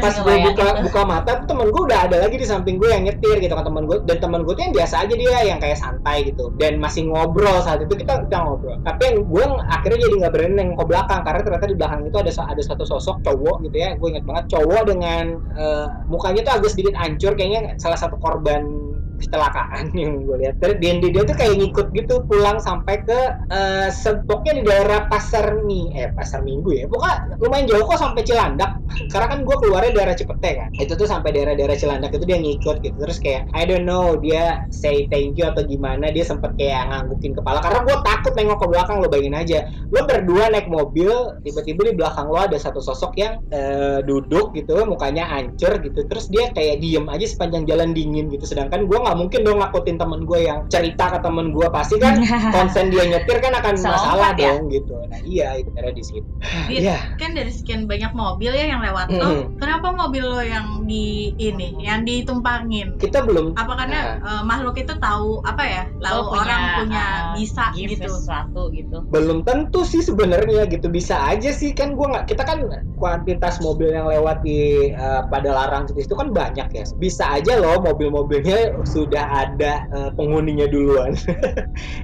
pas 0.00 0.14
gue 0.14 0.34
buka 0.50 0.66
buka 0.86 1.02
mata 1.04 1.30
tuh 1.42 1.46
temen 1.50 1.68
gue 1.70 1.82
udah 1.90 2.00
ada 2.06 2.16
lagi 2.24 2.36
di 2.38 2.46
samping 2.46 2.76
gue 2.78 2.88
yang 2.90 3.04
nyetir 3.06 3.36
gitu 3.42 3.54
kan 3.54 3.64
temen 3.66 3.84
gue 3.90 3.98
dan 4.06 4.18
temen 4.22 4.40
gue 4.46 4.54
tuh 4.54 4.62
yang 4.64 4.74
biasa 4.74 4.94
aja 5.04 5.14
dia 5.14 5.38
yang 5.44 5.58
kayak 5.58 5.78
santai 5.78 6.30
gitu. 6.30 6.54
Dan 6.56 6.78
masih 6.78 7.10
ngobrol 7.10 7.58
saat 7.62 7.82
itu 7.82 7.94
kita 7.98 8.26
kita 8.26 8.38
ngobrol. 8.40 8.78
Tapi 8.86 9.02
yang 9.10 9.16
gue 9.26 9.44
akhirnya 9.68 9.98
jadi 10.06 10.14
nggak 10.24 10.32
berani 10.32 10.54
nengok 10.54 10.76
ke 10.80 10.84
belakang 10.90 11.20
karena 11.24 11.40
ternyata 11.42 11.66
di 11.66 11.76
belakang 11.76 12.00
itu 12.06 12.18
ada 12.20 12.32
ada 12.44 12.62
satu 12.62 12.84
sosok 12.86 13.16
cowok 13.26 13.56
gitu 13.68 13.76
ya. 13.76 13.90
Gue 13.98 14.14
inget 14.14 14.24
banget 14.24 14.44
cowok 14.54 14.82
dengan 14.88 15.24
eh, 15.56 15.86
mukanya 16.08 16.40
tuh 16.46 16.54
agak 16.60 16.70
sedikit 16.72 16.94
hancur 17.24 17.40
kayaknya 17.40 17.72
salah 17.80 17.96
satu 17.96 18.20
korban 18.20 18.68
kecelakaan 19.18 19.90
yang 20.00 20.22
gue 20.24 20.36
lihat. 20.44 20.54
Terus 20.58 20.76
dia, 20.82 20.92
dia 20.98 21.22
tuh 21.22 21.36
kayak 21.36 21.54
ngikut 21.60 21.86
gitu 21.94 22.14
pulang 22.26 22.58
sampai 22.58 23.02
ke 23.04 23.20
eh, 23.50 23.88
sepoknya 23.90 24.52
di 24.60 24.62
daerah 24.66 25.06
pasar 25.06 25.62
mi 25.62 25.90
eh 25.94 26.10
pasar 26.12 26.42
minggu 26.42 26.70
ya. 26.74 26.84
Pokoknya 26.90 27.38
lumayan 27.38 27.66
jauh 27.70 27.84
kok 27.86 28.00
sampai 28.00 28.22
Cilandak. 28.26 28.70
Karena 29.12 29.26
kan 29.30 29.38
gue 29.46 29.56
keluarnya 29.58 29.90
daerah 29.94 30.14
Cipete 30.16 30.50
kan. 30.58 30.68
Itu 30.76 30.98
tuh 30.98 31.06
sampai 31.06 31.30
daerah-daerah 31.34 31.76
Cilandak 31.78 32.12
itu 32.14 32.24
dia 32.26 32.38
ngikut 32.40 32.76
gitu. 32.82 32.96
Terus 32.98 33.18
kayak 33.22 33.50
I 33.54 33.62
don't 33.68 33.86
know 33.86 34.18
dia 34.18 34.66
say 34.74 35.06
thank 35.08 35.38
you 35.38 35.46
atau 35.46 35.62
gimana 35.62 36.10
dia 36.10 36.24
sempet 36.26 36.54
kayak 36.58 36.90
nganggukin 36.90 37.36
kepala. 37.36 37.62
Karena 37.62 37.86
gue 37.86 37.96
takut 38.02 38.32
nengok 38.34 38.58
ke 38.62 38.66
belakang 38.70 38.96
lo 39.00 39.08
bayangin 39.10 39.36
aja. 39.36 39.58
Lo 39.90 40.06
berdua 40.06 40.50
naik 40.50 40.68
mobil 40.68 41.10
tiba-tiba 41.46 41.92
di 41.92 41.94
belakang 41.96 42.26
lo 42.28 42.40
ada 42.40 42.56
satu 42.58 42.82
sosok 42.82 43.12
yang 43.18 43.40
eh, 43.50 44.00
duduk 44.02 44.56
gitu 44.56 44.76
mukanya 44.84 45.26
hancur 45.28 45.78
gitu. 45.80 46.04
Terus 46.06 46.28
dia 46.30 46.50
kayak 46.50 46.82
diem 46.82 47.06
aja 47.06 47.26
sepanjang 47.26 47.64
jalan 47.68 47.94
dingin 47.94 48.28
gitu. 48.28 48.44
Sedangkan 48.44 48.84
gue 48.84 48.98
nggak 49.04 49.18
mungkin 49.20 49.40
dong 49.44 49.58
nakutin 49.60 49.96
temen 50.00 50.20
gue 50.24 50.40
yang 50.48 50.64
cerita 50.72 51.04
ke 51.12 51.18
temen 51.20 51.52
gue 51.52 51.66
pasti 51.68 51.96
kan 52.00 52.18
konsen 52.54 52.88
dia 52.88 53.04
nyetir 53.04 53.38
kan 53.44 53.52
akan 53.54 53.74
Selompat 53.76 54.00
masalah 54.00 54.30
ya? 54.34 54.52
dong 54.56 54.62
gitu. 54.72 54.94
Nah 55.06 55.20
iya 55.22 55.48
itu 55.60 55.70
ada 55.76 55.90
di 55.92 56.02
situ. 56.02 56.30
Iya. 56.72 57.16
kan 57.20 57.36
dari 57.36 57.52
sekian 57.52 57.84
banyak 57.84 58.12
mobil 58.16 58.52
ya 58.52 58.66
yang 58.74 58.80
lewat 58.80 59.06
tuh 59.12 59.20
Mm-mm. 59.20 59.60
kenapa 59.60 59.92
mobil 59.92 60.24
lo 60.24 60.40
yang 60.40 60.88
di 60.88 61.36
ini 61.36 61.76
yang 61.80 62.02
ditumpangin? 62.08 62.96
Kita 62.96 63.22
belum. 63.22 63.54
Apa 63.54 63.72
karena 63.76 64.18
eh, 64.20 64.42
makhluk 64.42 64.80
itu 64.80 64.96
tahu 64.98 65.44
apa 65.44 65.62
ya 65.62 65.82
tahu 66.00 66.20
Lo 66.20 66.22
punya, 66.30 66.40
orang 66.40 66.62
punya 66.80 67.06
uh, 67.06 67.34
bisa 67.36 67.64
gitu. 67.76 68.08
sesuatu 68.08 68.62
gitu. 68.72 68.96
Belum 69.10 69.44
tentu 69.44 69.84
sih 69.84 70.00
sebenarnya 70.00 70.64
gitu. 70.70 70.88
Bisa 70.88 71.18
aja 71.20 71.50
sih 71.52 71.76
kan 71.76 71.98
gua 71.98 72.18
nggak 72.18 72.26
kita 72.34 72.42
kan 72.46 72.58
kuantitas 72.96 73.60
mobil 73.60 73.92
yang 73.92 74.08
lewat 74.08 74.40
di 74.46 74.90
eh, 74.94 75.22
pada 75.28 75.50
larang 75.52 75.84
situ 75.90 76.06
itu 76.06 76.14
kan 76.16 76.30
banyak 76.30 76.68
ya. 76.72 76.84
Bisa 76.96 77.24
aja 77.28 77.58
loh 77.60 77.82
mobil-mobilnya 77.82 78.80
sudah 78.94 79.26
ada 79.26 79.90
eh, 79.90 80.10
penghuninya 80.14 80.70
duluan. 80.70 81.12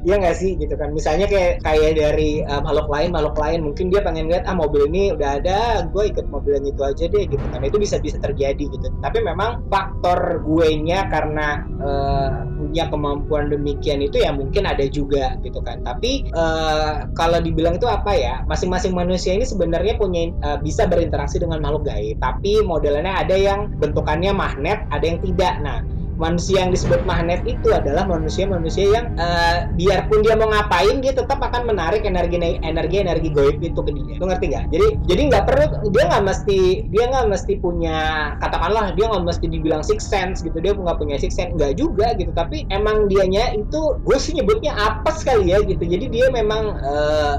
Ya 0.00 0.16
nggak 0.16 0.36
sih 0.36 0.56
gitu 0.58 0.74
kan. 0.74 0.90
Misalnya 0.96 1.30
kayak 1.30 1.62
kayak 1.62 1.94
dari 1.94 2.42
eh, 2.42 2.60
makhluk 2.64 2.90
lain 2.90 3.14
makhluk 3.14 3.36
lain 3.38 3.60
mungkin 3.62 3.92
dia 3.92 4.00
pengen 4.02 4.26
lihat 4.26 4.48
ah 4.48 4.56
mobil 4.56 4.90
ini 4.90 5.14
udah 5.14 5.38
ada 5.38 5.86
gue 5.86 6.04
ikut 6.10 6.26
mobil 6.32 6.58
yang 6.58 6.66
itu 6.66 6.82
aja 6.82 7.04
deh 7.06 7.24
gitu 7.28 7.44
kan. 7.52 7.60
Itu 7.62 7.78
bisa 7.78 8.02
bisa 8.02 8.18
terjadi 8.18 8.64
gitu. 8.66 8.86
Tapi 8.98 9.18
memang 9.22 9.68
faktor 9.70 10.42
gue 10.42 10.68
nya 10.82 11.06
karena 11.12 11.62
eh, 11.78 12.28
punya 12.58 12.84
kemampuan 12.90 13.52
demikian 13.52 14.02
itu 14.02 14.20
ya 14.24 14.32
mungkin 14.34 14.66
ada 14.66 14.82
juga 14.88 15.36
gitu 15.44 15.60
kan. 15.62 15.84
Tapi 15.84 16.32
eh, 16.32 16.92
kalau 17.14 17.38
dibilang 17.38 17.76
itu 17.76 17.86
apa 17.86 18.16
ya 18.16 18.42
masing-masing 18.48 18.96
manusia 18.96 19.36
ini 19.36 19.44
sebenarnya 19.44 20.00
punya 20.00 20.32
eh, 20.32 20.58
bisa 20.64 20.88
berinteraksi 20.88 21.38
dengan 21.38 21.60
makhluk 21.62 21.86
gaib. 21.86 22.18
Tapi 22.18 22.64
modelnya 22.64 23.20
ada 23.20 23.36
yang 23.36 23.68
bentukannya 23.78 24.32
magnet 24.32 24.80
ada 24.90 25.04
yang 25.04 25.20
tidak. 25.22 25.54
Nah 25.60 25.99
manusia 26.20 26.60
yang 26.60 26.70
disebut 26.70 27.00
magnet 27.08 27.40
itu 27.48 27.72
adalah 27.72 28.04
manusia-manusia 28.04 28.92
yang 28.92 29.06
eh, 29.16 29.72
biarpun 29.72 30.20
dia 30.20 30.36
mau 30.36 30.52
ngapain 30.52 31.00
dia 31.00 31.16
tetap 31.16 31.40
akan 31.40 31.64
menarik 31.64 32.04
energi 32.04 32.60
energi 32.60 32.96
energi 33.00 33.28
goib 33.32 33.56
itu 33.64 33.80
ke 33.80 33.90
dia. 33.96 34.20
Lu 34.20 34.28
ngerti 34.28 34.52
nggak? 34.52 34.64
Jadi 34.68 34.86
jadi 35.08 35.22
nggak 35.32 35.44
perlu 35.48 35.66
dia 35.88 36.04
nggak 36.12 36.24
mesti 36.28 36.60
dia 36.92 37.04
nggak 37.08 37.26
mesti 37.32 37.52
punya 37.58 37.98
katakanlah 38.36 38.92
dia 38.92 39.08
nggak 39.08 39.24
mesti 39.24 39.46
dibilang 39.48 39.80
six 39.80 40.04
sense 40.04 40.44
gitu 40.44 40.60
dia 40.60 40.76
nggak 40.76 41.00
punya 41.00 41.16
six 41.16 41.34
sense 41.34 41.56
nggak 41.56 41.80
juga 41.80 42.12
gitu 42.20 42.30
tapi 42.36 42.68
emang 42.68 43.08
dianya 43.08 43.56
itu 43.56 43.96
gue 44.04 44.18
sih 44.20 44.36
nyebutnya 44.36 44.76
apa 44.76 45.10
sekali 45.16 45.50
ya 45.54 45.64
gitu 45.64 45.80
jadi 45.80 46.06
dia 46.12 46.26
memang 46.28 46.76
eh, 46.78 47.34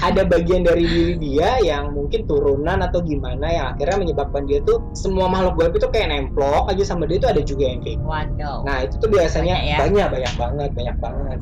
ada 0.00 0.22
bagian 0.24 0.62
dari 0.62 0.86
diri 0.86 1.14
dia 1.18 1.58
yang 1.60 1.92
mungkin 1.92 2.24
turunan 2.24 2.80
atau 2.80 3.02
gimana 3.02 3.46
yang 3.50 3.66
akhirnya 3.74 3.96
menyebabkan 4.00 4.44
dia 4.46 4.62
tuh 4.62 4.80
semua 4.94 5.26
makhluk 5.28 5.60
goib 5.60 5.74
itu 5.76 5.88
kayak 5.90 6.08
nemplok 6.12 6.70
aja 6.70 6.84
sama 6.86 7.04
dia 7.08 7.18
itu 7.20 7.28
ada 7.28 7.42
juga 7.42 7.64
yang 7.68 7.80
kayak 7.82 7.98
gitu. 8.00 8.19
Waduh. 8.20 8.58
Nah 8.66 8.76
itu 8.84 8.94
tuh 9.00 9.08
biasanya 9.08 9.54
Banyak 9.56 9.70
ya? 9.70 9.76
banyak 9.80 10.08
banyak 10.10 10.34
banget 10.36 10.70
banyak 10.76 10.96
banget. 11.00 11.38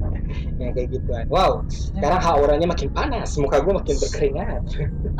Yang 0.60 0.72
kayak 0.78 0.88
gituan. 0.94 1.24
Wow 1.28 1.52
sekarang 1.72 2.20
auranya 2.24 2.66
makin 2.68 2.88
panas, 2.92 3.36
muka 3.38 3.62
gue 3.62 3.72
makin 3.72 3.94
berkeringat. 4.02 4.62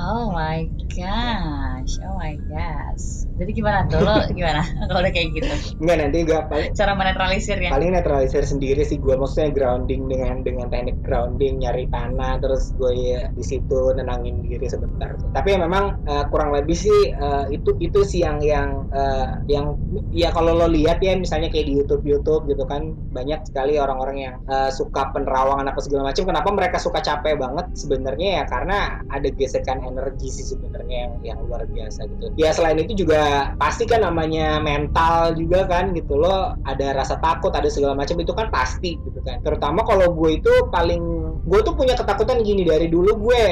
oh 0.00 0.32
my 0.32 0.66
gosh 0.92 1.94
oh 2.04 2.14
my 2.18 2.34
gosh. 2.50 3.24
Jadi 3.32 3.50
gimana? 3.56 3.88
Tuh 3.88 4.04
lo 4.04 4.22
gimana? 4.38 4.60
Kalau 4.62 5.00
udah 5.00 5.12
kayak 5.12 5.28
gitu? 5.34 5.52
Enggak 5.80 5.96
nanti 6.04 6.18
gue 6.28 6.38
paling 6.52 6.70
cara 6.76 6.92
menetralisirnya 6.92 7.70
paling 7.72 7.90
netralisir 7.96 8.44
sendiri 8.44 8.82
sih 8.84 9.00
gue 9.00 9.14
maksudnya 9.16 9.48
grounding 9.50 10.06
dengan 10.06 10.44
dengan 10.44 10.68
teknik 10.68 11.00
grounding 11.00 11.64
nyari 11.64 11.88
tanah 11.88 12.38
terus 12.44 12.76
gue 12.76 12.92
ya 12.92 13.32
di 13.32 13.44
situ 13.44 13.96
nenangin 13.96 14.44
diri 14.44 14.68
sebentar. 14.68 15.16
Tapi 15.32 15.48
ya 15.56 15.58
memang 15.64 16.04
eh, 16.04 16.24
kurang 16.28 16.52
lebih 16.52 16.76
sih 16.76 17.00
eh, 17.12 17.44
itu 17.54 17.72
itu 17.80 18.04
sih 18.04 18.20
yang 18.20 18.38
yang 18.44 18.84
eh, 18.92 19.28
yang 19.48 19.76
ya 20.12 20.28
kalau 20.34 20.52
lo 20.52 20.68
lihat 20.68 20.91
lihat 20.92 21.00
ya 21.00 21.16
misalnya 21.16 21.48
kayak 21.48 21.72
di 21.72 21.80
YouTube 21.80 22.04
YouTube 22.04 22.44
gitu 22.52 22.68
kan. 22.68 22.92
Banyak 23.16 23.48
sekali 23.48 23.80
orang-orang 23.80 24.16
yang 24.20 24.34
uh, 24.44 24.68
suka 24.68 25.08
penerawangan 25.16 25.72
apa 25.72 25.80
segala 25.80 26.12
macam. 26.12 26.28
Kenapa 26.28 26.48
mereka 26.52 26.76
suka 26.76 27.00
capek 27.00 27.40
banget 27.40 27.66
sebenarnya 27.72 28.28
ya? 28.40 28.44
Karena 28.44 29.00
ada 29.08 29.28
gesekan 29.32 29.80
energi 29.80 30.28
sih 30.28 30.44
sebenarnya 30.52 31.08
yang 31.08 31.12
yang 31.24 31.38
luar 31.48 31.64
biasa 31.64 32.04
gitu. 32.04 32.28
Ya 32.36 32.52
selain 32.52 32.76
itu 32.84 32.92
juga 33.08 33.56
pasti 33.56 33.88
kan 33.88 34.04
namanya 34.04 34.60
mental 34.60 35.32
juga 35.32 35.64
kan 35.64 35.96
gitu 35.96 36.20
loh. 36.20 36.52
Ada 36.68 36.92
rasa 36.92 37.16
takut 37.24 37.56
ada 37.56 37.72
segala 37.72 37.96
macam 37.96 38.20
itu 38.20 38.36
kan 38.36 38.52
pasti 38.52 39.00
gitu 39.00 39.20
kan. 39.24 39.40
Terutama 39.40 39.80
kalau 39.88 40.12
gue 40.12 40.36
itu 40.36 40.52
paling 40.68 41.00
gue 41.48 41.60
tuh 41.64 41.72
punya 41.72 41.96
ketakutan 41.96 42.44
gini 42.44 42.68
dari 42.68 42.92
dulu 42.92 43.16
gue 43.16 43.44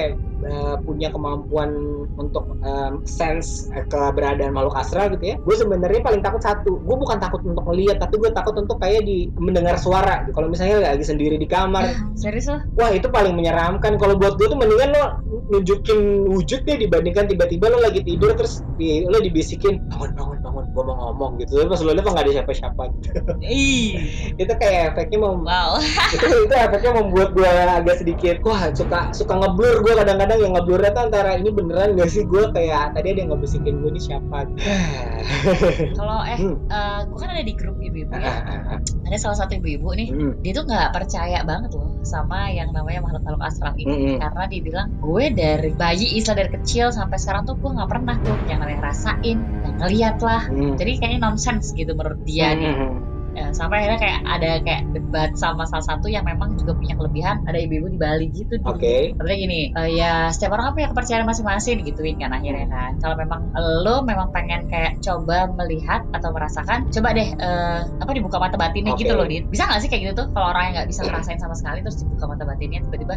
uh, 0.45 0.77
punya 0.83 1.09
kemampuan 1.13 1.71
untuk 2.19 2.59
um, 2.65 3.05
sense 3.05 3.71
uh, 3.73 3.85
keberadaan 3.87 4.53
makhluk 4.53 4.77
astral 4.77 5.13
gitu 5.15 5.35
ya. 5.35 5.37
Gue 5.41 5.57
sebenarnya 5.57 6.01
paling 6.03 6.23
takut 6.25 6.43
satu. 6.43 6.81
Gue 6.83 6.97
bukan 6.97 7.19
takut 7.21 7.41
untuk 7.45 7.65
melihat 7.69 8.01
tapi 8.03 8.21
gue 8.21 8.31
takut 8.33 8.57
untuk 8.57 8.77
kayak 8.81 9.05
di 9.07 9.31
mendengar 9.39 9.77
suara 9.77 10.27
kalau 10.33 10.51
misalnya 10.51 10.95
lagi 10.95 11.05
sendiri 11.07 11.37
di 11.37 11.49
kamar. 11.49 11.95
Serius 12.19 12.51
lo 12.51 12.61
wah 12.77 12.91
itu 12.93 13.09
paling 13.09 13.37
menyeramkan. 13.37 13.97
Kalau 14.01 14.17
buat 14.17 14.37
gue 14.37 14.49
tuh 14.49 14.59
mendingan 14.59 14.91
lo 14.97 15.05
nunjukin 15.51 16.31
wujud 16.31 16.63
deh 16.65 16.77
dibandingkan 16.79 17.27
tiba-tiba 17.27 17.71
lo 17.71 17.83
lagi 17.83 18.03
tidur 18.07 18.35
terus 18.39 18.63
di, 18.79 19.03
lo 19.07 19.19
dibisikin 19.19 19.83
bangun 19.91 20.11
bangun 20.15 20.39
bangun 20.43 20.50
gue 20.71 20.83
mau 20.83 20.97
ngomong 20.97 21.37
gitu. 21.39 21.61
Terus 21.61 21.83
lo 21.83 21.91
lihat 21.91 22.07
nggak 22.07 22.25
ada 22.25 22.33
siapa-siapa 22.33 22.83
gitu. 22.95 23.09
Ih, 23.43 23.99
itu 24.43 24.53
kayak 24.55 24.95
efeknya 24.95 25.19
mem 25.21 25.43
wow. 25.43 25.77
Itu 26.15 26.27
itu 26.27 26.55
efeknya 26.55 26.91
membuat 26.97 27.29
gue 27.35 27.47
agak 27.47 27.97
sedikit 27.99 28.37
wah 28.43 28.71
suka 28.71 29.11
suka 29.11 29.35
ngeblur 29.37 29.83
gue 29.83 29.93
kadang-kadang 29.95 30.39
yang 30.39 30.53
ngeblurnya 30.55 30.91
tuh 30.91 31.03
antara 31.07 31.31
ini 31.35 31.51
beneran 31.51 31.95
gak 31.95 32.09
sih? 32.09 32.23
Gue 32.23 32.49
kayak 32.51 32.95
tadi 32.95 33.07
ada 33.11 33.19
yang 33.21 33.31
ngebisikin 33.35 33.83
gue 33.83 33.91
ini 33.91 34.01
siapa? 34.01 34.47
Kalau 35.99 36.19
eh 36.25 36.39
Hmm. 36.41 36.57
eh, 36.67 37.01
gue 37.05 37.19
kan 37.19 37.29
ada 37.31 37.43
di 37.43 37.53
grup 37.53 37.77
ibu-ibu 37.77 38.15
ya. 38.15 38.33
Ada 39.05 39.17
salah 39.19 39.37
satu 39.37 39.53
ibu-ibu 39.55 39.93
nih 39.93 40.09
Hmm. 40.11 40.33
dia 40.41 40.53
tuh 40.53 40.65
nggak 40.65 40.89
percaya 40.91 41.43
banget 41.43 41.75
loh 41.75 41.91
sama 42.01 42.49
yang 42.49 42.71
namanya 42.71 43.05
makhluk-makhluk 43.05 43.43
astral 43.43 43.75
ini. 43.77 43.91
Mm-mm. 43.91 44.17
karena 44.21 44.43
dia 44.47 44.61
bilang 44.63 44.87
gue 44.97 45.25
dari 45.31 45.71
bayi 45.73 46.07
istilah 46.17 46.37
dari 46.39 46.51
kecil 46.55 46.89
sampai 46.91 47.17
sekarang 47.17 47.45
tuh 47.45 47.57
gue 47.57 47.71
nggak 47.71 47.89
pernah 47.89 48.17
tuh 48.21 48.37
yang 48.47 48.59
namanya 48.59 48.81
rasain 48.87 49.37
yang 49.37 49.75
ngeliat 49.77 50.17
lah. 50.21 50.43
Hmm. 50.47 50.60
Jadi 50.81 50.93
kayaknya 51.01 51.21
nonsense 51.23 51.73
gitu 51.77 51.93
menurut 51.97 52.21
dia 52.25 52.55
nih 52.55 52.73
Hmm. 52.73 52.99
Ya, 53.31 53.55
sampai 53.55 53.87
akhirnya 53.87 54.01
kayak 54.03 54.21
ada 54.27 54.51
kayak 54.59 54.83
debat 54.91 55.31
sama 55.39 55.63
salah 55.63 55.87
satu 55.87 56.11
yang 56.11 56.27
memang 56.27 56.59
juga 56.59 56.75
punya 56.75 56.99
kelebihan 56.99 57.39
ada 57.47 57.63
ibu-ibu 57.63 57.87
di 57.87 57.95
Bali 57.95 58.27
gitu. 58.35 58.59
Oke. 58.67 59.15
Katanya 59.15 59.39
gini, 59.39 59.61
"Eh, 59.71 59.91
ya 59.95 60.35
setiap 60.35 60.59
orang 60.59 60.75
kan 60.75 60.75
punya 60.75 60.89
kepercayaan 60.91 61.23
masing-masing 61.31 61.79
gituin 61.87 62.19
kan 62.19 62.35
akhirnya 62.35 62.67
kan. 62.67 62.99
Kalau 62.99 63.15
memang 63.15 63.47
lo 63.87 64.03
memang 64.03 64.35
pengen 64.35 64.67
kayak 64.67 64.99
coba 64.99 65.47
melihat 65.47 66.11
atau 66.11 66.35
merasakan, 66.35 66.91
coba 66.91 67.09
deh 67.15 67.31
eh, 67.31 67.81
apa 67.87 68.11
dibuka 68.11 68.43
mata 68.43 68.59
batinnya 68.59 68.99
Oke. 68.99 69.07
gitu 69.07 69.15
loh, 69.15 69.31
Dit. 69.31 69.47
Bisa 69.47 69.71
nggak 69.71 69.79
sih 69.79 69.89
kayak 69.95 70.03
gitu 70.11 70.27
tuh 70.27 70.27
kalau 70.35 70.51
orang 70.51 70.63
yang 70.67 70.75
nggak 70.83 70.91
bisa 70.91 71.07
ngerasain 71.07 71.39
sama 71.39 71.55
sekali 71.55 71.87
terus 71.87 72.03
dibuka 72.03 72.27
mata 72.27 72.43
batinnya 72.43 72.83
tiba-tiba 72.83 73.15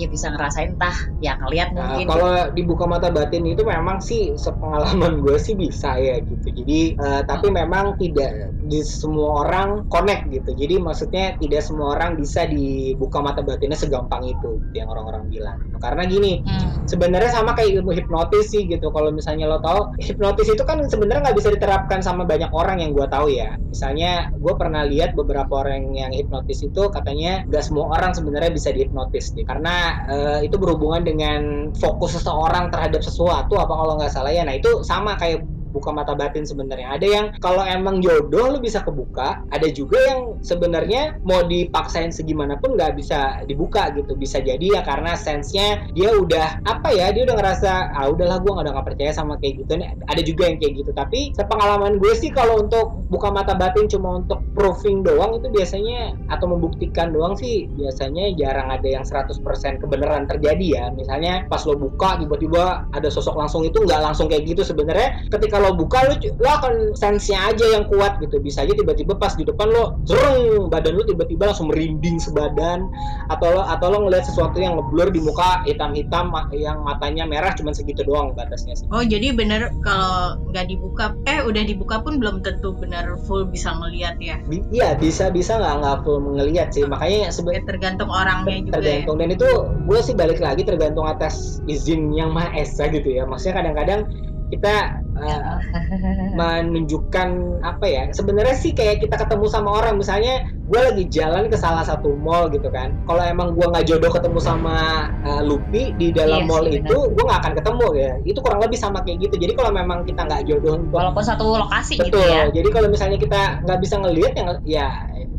ya 0.00 0.08
bisa 0.08 0.32
ngerasain 0.32 0.72
entah 0.72 0.96
ya 1.20 1.36
ngelihat 1.36 1.68
Nah, 1.70 1.94
mungkin. 1.94 2.06
kalau 2.08 2.32
dibuka 2.50 2.84
mata 2.88 3.12
batin 3.12 3.44
itu 3.44 3.62
memang 3.62 4.00
sih 4.00 4.32
sepengalaman 4.34 5.20
gue 5.20 5.36
sih 5.36 5.54
bisa 5.54 5.94
ya 5.94 6.18
gitu. 6.18 6.48
Jadi 6.50 6.96
eh, 6.96 7.22
tapi 7.24 7.52
memang 7.52 7.94
tidak 7.96 8.56
di 8.58 8.80
semua 8.80 9.44
orang 9.44 9.84
connect 9.86 10.26
gitu. 10.30 10.56
Jadi 10.56 10.80
maksudnya 10.80 11.36
tidak 11.36 11.60
semua 11.60 11.94
orang 11.94 12.16
bisa 12.16 12.46
dibuka 12.46 13.20
mata 13.20 13.44
batinnya 13.44 13.76
segampang 13.76 14.24
itu 14.24 14.60
gitu 14.60 14.74
yang 14.74 14.88
orang-orang 14.88 15.26
bilang. 15.28 15.58
Karena 15.80 16.04
gini, 16.04 16.40
Hmm. 16.40 16.84
sebenarnya 16.86 17.30
sama 17.30 17.52
kayak 17.52 17.80
ilmu 17.80 17.92
hipnotis 17.92 18.50
sih 18.50 18.64
gitu. 18.66 18.90
Kalau 18.90 19.10
misalnya 19.10 19.48
lo 19.48 19.58
tahu, 19.60 19.96
hipnotis 19.98 20.48
itu 20.48 20.62
kan 20.62 20.80
sebenarnya 20.86 21.30
nggak 21.30 21.38
bisa 21.38 21.50
diterapkan 21.50 22.00
sama 22.00 22.24
banyak 22.24 22.50
orang 22.52 22.80
yang 22.80 22.92
gue 22.92 23.06
tahu 23.06 23.28
ya. 23.28 23.56
Misalnya 23.70 24.30
gue 24.34 24.54
pernah 24.56 24.84
lihat 24.84 25.12
beberapa 25.14 25.60
orang 25.60 25.92
yang 25.92 26.10
hipnotis 26.10 26.62
itu 26.62 26.88
katanya 26.90 27.44
nggak 27.46 27.64
semua 27.64 27.90
orang 27.90 28.12
sebenarnya 28.12 28.50
bisa 28.50 28.70
dihipnotis 28.70 29.32
gitu. 29.32 29.44
Karena 29.44 29.89
eh, 30.10 30.38
itu 30.46 30.56
berhubungan 30.62 31.02
dengan 31.04 31.40
fokus 31.74 32.16
seseorang 32.18 32.70
terhadap 32.72 33.00
sesuatu 33.04 33.54
apa 33.58 33.72
kalau 33.78 33.92
nggak 33.98 34.12
salah 34.12 34.32
ya. 34.32 34.42
Nah 34.46 34.54
itu 34.56 34.82
sama 34.86 35.14
kayak 35.20 35.44
buka 35.70 35.90
mata 35.94 36.12
batin 36.14 36.42
sebenarnya. 36.44 36.98
Ada 36.98 37.06
yang 37.06 37.26
kalau 37.38 37.62
emang 37.62 38.02
jodoh 38.02 38.56
lu 38.56 38.58
bisa 38.58 38.82
kebuka, 38.82 39.42
ada 39.50 39.68
juga 39.70 39.98
yang 39.98 40.20
sebenarnya 40.42 41.18
mau 41.22 41.46
dipaksain 41.46 42.10
segimanapun 42.10 42.74
nggak 42.74 42.98
bisa 42.98 43.42
dibuka 43.46 43.90
gitu. 43.94 44.14
Bisa 44.18 44.42
jadi 44.42 44.80
ya 44.80 44.82
karena 44.82 45.14
sense-nya 45.14 45.90
dia 45.94 46.10
udah 46.14 46.62
apa 46.66 46.90
ya, 46.90 47.14
dia 47.14 47.24
udah 47.26 47.36
ngerasa 47.38 47.94
ah 47.94 48.06
udahlah 48.10 48.42
gua 48.42 48.60
nggak 48.60 48.74
nggak 48.74 48.88
percaya 48.94 49.10
sama 49.14 49.38
kayak 49.38 49.64
gitu. 49.64 49.72
Nih, 49.78 49.94
ada 50.10 50.22
juga 50.24 50.50
yang 50.50 50.58
kayak 50.58 50.74
gitu. 50.82 50.90
Tapi 50.90 51.32
sepengalaman 51.38 52.02
gue 52.02 52.12
sih 52.18 52.32
kalau 52.34 52.62
untuk 52.62 53.06
buka 53.12 53.30
mata 53.30 53.54
batin 53.54 53.86
cuma 53.86 54.22
untuk 54.22 54.42
proving 54.56 55.06
doang 55.06 55.38
itu 55.38 55.48
biasanya 55.52 56.16
atau 56.32 56.50
membuktikan 56.50 57.14
doang 57.14 57.38
sih 57.38 57.70
biasanya 57.78 58.34
jarang 58.34 58.68
ada 58.72 58.88
yang 58.88 59.04
100% 59.06 59.42
kebenaran 59.78 60.26
terjadi 60.26 60.66
ya. 60.66 60.84
Misalnya 60.90 61.46
pas 61.46 61.62
lo 61.68 61.76
buka 61.76 62.18
tiba-tiba 62.18 62.88
ada 62.90 63.08
sosok 63.12 63.36
langsung 63.36 63.62
itu 63.62 63.78
nggak 63.84 64.00
langsung 64.00 64.26
kayak 64.26 64.48
gitu 64.48 64.62
sebenarnya 64.64 65.28
ketika 65.28 65.59
lo 65.60 65.70
buka 65.72 65.98
lo, 66.04 66.14
lo 66.16 66.48
akan 66.50 66.74
sense-nya 66.92 67.48
aja 67.48 67.64
yang 67.70 67.84
kuat 67.86 68.16
gitu 68.18 68.38
bisa 68.38 68.62
aja 68.62 68.72
tiba-tiba 68.72 69.14
pas 69.14 69.32
di 69.32 69.44
depan 69.44 69.68
lo 69.68 70.00
zrung 70.04 70.66
badan 70.66 70.96
lo 70.96 71.04
tiba-tiba 71.04 71.46
langsung 71.46 71.68
merinding 71.68 72.16
sebadan 72.16 72.88
atau 73.28 73.52
lo 73.52 73.62
atau 73.62 73.86
lo 73.88 74.04
ngeliat 74.04 74.24
sesuatu 74.24 74.56
yang 74.56 74.74
ngeblur 74.74 75.08
di 75.08 75.20
muka 75.20 75.62
hitam-hitam 75.62 76.28
yang 76.50 76.80
matanya 76.80 77.24
merah 77.24 77.52
cuman 77.52 77.70
segitu 77.70 78.00
doang 78.00 78.32
batasnya 78.32 78.74
sih 78.74 78.86
Oh 78.90 79.02
jadi 79.02 79.32
bener 79.32 79.70
kalau 79.80 80.40
nggak 80.48 80.66
dibuka, 80.66 81.14
eh 81.24 81.40
udah 81.40 81.62
dibuka 81.62 82.00
pun 82.00 82.16
belum 82.16 82.40
tentu 82.40 82.72
bener 82.72 83.14
full 83.24 83.44
bisa 83.44 83.70
ngelihat 83.72 84.16
ya. 84.18 84.36
Bi- 84.44 84.64
Iya 84.70 84.94
bisa 84.94 85.28
bisa 85.28 85.56
nggak 85.56 85.74
nggak 85.78 85.96
full 86.02 86.18
ngeliat 86.20 86.70
sih 86.70 86.82
makanya 86.84 87.18
Ya, 87.20 87.30
sebenarnya 87.30 87.64
tergantung 87.66 88.08
orangnya 88.08 88.56
juga 88.56 88.70
ya. 88.70 88.74
tergantung 88.76 89.16
dan 89.18 89.28
itu 89.30 89.48
gue 89.84 90.00
sih 90.00 90.14
balik 90.14 90.38
lagi 90.38 90.62
tergantung 90.62 91.04
atas 91.04 91.60
izin 91.66 92.10
yang 92.10 92.30
maha 92.30 92.54
esa 92.56 92.86
gitu 92.86 93.06
ya 93.06 93.22
maksudnya 93.22 93.60
kadang-kadang 93.60 94.00
kita 94.50 95.00
uh, 95.16 95.56
menunjukkan 96.38 97.28
apa 97.64 97.86
ya 97.86 98.02
sebenarnya 98.10 98.56
sih 98.58 98.74
kayak 98.74 99.02
kita 99.06 99.16
ketemu 99.18 99.46
sama 99.48 99.70
orang 99.82 99.96
misalnya 99.96 100.44
gue 100.70 100.80
lagi 100.80 101.04
jalan 101.10 101.50
ke 101.50 101.56
salah 101.58 101.82
satu 101.82 102.14
mall 102.14 102.46
gitu 102.50 102.70
kan 102.70 102.94
kalau 103.06 103.22
emang 103.22 103.54
gue 103.58 103.66
nggak 103.66 103.86
jodoh 103.86 104.10
ketemu 104.12 104.38
sama 104.38 105.08
uh, 105.26 105.42
Lupi 105.42 105.94
di 105.98 106.14
dalam 106.14 106.46
Iya 106.46 106.50
mall 106.50 106.64
sih, 106.70 106.78
itu 106.82 106.96
gue 107.10 107.24
nggak 107.26 107.40
akan 107.42 107.54
ketemu 107.58 107.86
ya 107.98 108.12
itu 108.22 108.38
kurang 108.38 108.60
lebih 108.62 108.78
sama 108.78 109.02
kayak 109.02 109.18
gitu 109.26 109.34
jadi 109.40 109.52
kalau 109.56 109.72
memang 109.74 110.06
kita 110.06 110.26
nggak 110.26 110.46
jodoh 110.46 110.80
Walaupun 110.90 111.22
satu 111.22 111.44
lokasi 111.54 112.00
gitu 112.00 112.18
Betul. 112.18 112.28
ya. 112.28 112.42
Jadi 112.50 112.68
kalau 112.74 112.88
misalnya 112.90 113.18
kita 113.20 113.40
nggak 113.64 113.78
bisa 113.80 113.94
ngelihat 114.02 114.32
yang 114.34 114.48
ya 114.66 114.88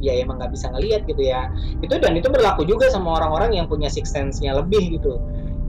ya 0.02 0.14
emang 0.18 0.42
nggak 0.42 0.54
bisa 0.56 0.72
ngelihat 0.72 1.04
gitu 1.06 1.22
ya. 1.22 1.52
Itu 1.84 2.00
dan 2.00 2.16
itu 2.16 2.32
berlaku 2.32 2.64
juga 2.64 2.88
sama 2.88 3.20
orang-orang 3.20 3.58
yang 3.60 3.66
punya 3.68 3.92
six 3.92 4.10
sense-nya 4.14 4.56
lebih 4.56 4.98
gitu. 4.98 5.20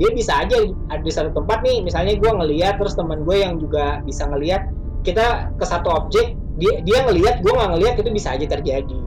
Dia 0.00 0.09
bisa 0.16 0.33
aja 0.40 0.57
ada 0.88 1.02
di 1.05 1.12
satu 1.12 1.31
tempat 1.37 1.61
nih, 1.61 1.85
misalnya 1.85 2.16
gue 2.16 2.31
ngelihat 2.33 2.81
terus 2.81 2.96
teman 2.96 3.22
gue 3.28 3.37
yang 3.37 3.61
juga 3.61 4.00
bisa 4.05 4.24
ngelihat 4.24 4.72
kita 5.02 5.52
ke 5.59 5.64
satu 5.66 5.90
objek 5.90 6.38
dia 6.57 6.78
dia 6.85 6.98
ngelihat 7.09 7.42
gue 7.42 7.52
nggak 7.52 7.70
ngelihat 7.76 7.94
itu 7.98 8.11
bisa 8.12 8.38
aja 8.38 8.46
terjadi 8.46 8.98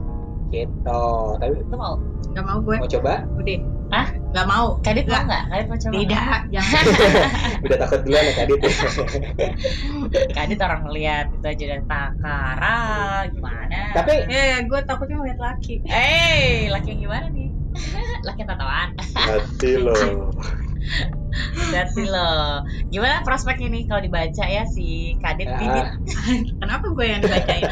gitu 0.54 1.02
tapi 1.42 1.58
Lu 1.66 1.76
mau? 1.76 1.94
Nggak 2.32 2.44
mau 2.44 2.58
gue, 2.62 2.76
mau 2.78 2.90
coba 2.90 3.12
udah. 3.40 3.58
Hah? 3.86 4.06
Nggak 4.34 4.46
mau. 4.50 4.66
Kadit 4.82 5.06
mau 5.06 5.22
Nggak. 5.24 5.44
Kadit 5.46 5.66
mau 5.70 5.78
coba? 5.78 5.94
Tidak, 5.94 6.40
jangan. 6.52 6.84
udah 7.66 7.78
takut 7.80 8.00
duluan 8.02 8.22
ya 8.26 8.32
tadi 8.34 8.52
tuh 8.58 8.72
Kadit 10.36 10.58
orang 10.62 10.80
ngeliat 10.86 11.26
itu 11.32 11.46
aja 11.46 11.62
udah 11.66 11.80
takara 11.86 12.78
gimana? 13.30 13.80
tapi 13.94 14.14
ya, 14.28 14.60
gue 14.62 14.80
takutnya 14.84 15.16
ngeliat 15.22 15.40
laki. 15.40 15.74
Eh, 15.86 16.68
laki 16.68 16.88
yang 16.94 17.00
gimana 17.08 17.26
nih? 17.30 17.48
laki 18.24 18.38
yang 18.44 18.50
tatoan. 18.52 18.88
hati 19.16 19.70
loh 19.80 20.32
Berarti 21.52 22.02
loh. 22.04 22.64
Gimana 22.88 23.20
prospek 23.20 23.60
ini 23.60 23.84
kalau 23.84 24.00
dibaca 24.00 24.44
ya 24.44 24.64
si 24.64 25.18
Kadit 25.20 25.46
Ya. 25.46 25.56
Didit? 25.56 25.86
Kenapa 26.60 26.86
gue 26.88 27.06
yang 27.06 27.20
dibacain? 27.20 27.64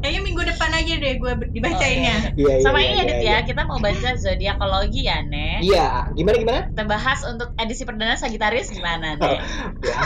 Kayaknya 0.00 0.20
minggu 0.24 0.42
depan 0.42 0.70
aja 0.72 0.94
deh 0.96 1.12
gue 1.14 1.32
dibacainnya. 1.50 2.32
iya 2.32 2.52
iya 2.56 2.64
Sama 2.64 2.80
iya, 2.80 2.86
ini 2.86 2.90
iya, 2.90 3.02
Adit 3.02 3.18
iya. 3.20 3.30
ya, 3.30 3.44
kita 3.44 3.60
mau 3.62 3.76
baca 3.76 4.10
zodiakologi 4.16 5.04
ya, 5.04 5.20
Nek. 5.22 5.60
iya 5.60 6.08
gimana 6.10 6.36
gimana 6.36 6.60
Kita 6.66 6.84
bahas 6.84 7.20
untuk 7.22 7.52
edisi 7.54 7.84
perdana 7.84 8.16
Sagittarius 8.16 8.72
gimana, 8.72 9.12
Nek? 9.20 9.38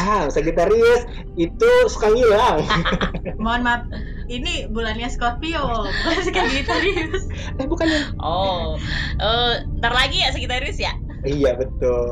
Wow, 0.03 0.27
Sagittarius 0.29 1.07
itu 1.37 1.71
suka 1.87 2.11
ngilang. 2.11 2.67
Mohon 3.43 3.61
maaf, 3.63 3.83
ini 4.27 4.67
bulannya 4.67 5.07
Scorpio, 5.07 5.63
bukan 5.87 6.19
Sagittarius. 6.27 7.31
eh 7.55 7.67
bukan 7.67 7.87
Oh, 8.19 8.75
eh, 9.15 9.55
ntar 9.79 9.95
lagi 9.95 10.19
ya 10.19 10.35
Sagittarius 10.35 10.77
ya? 10.77 10.91
Iya 11.25 11.57
betul. 11.57 12.05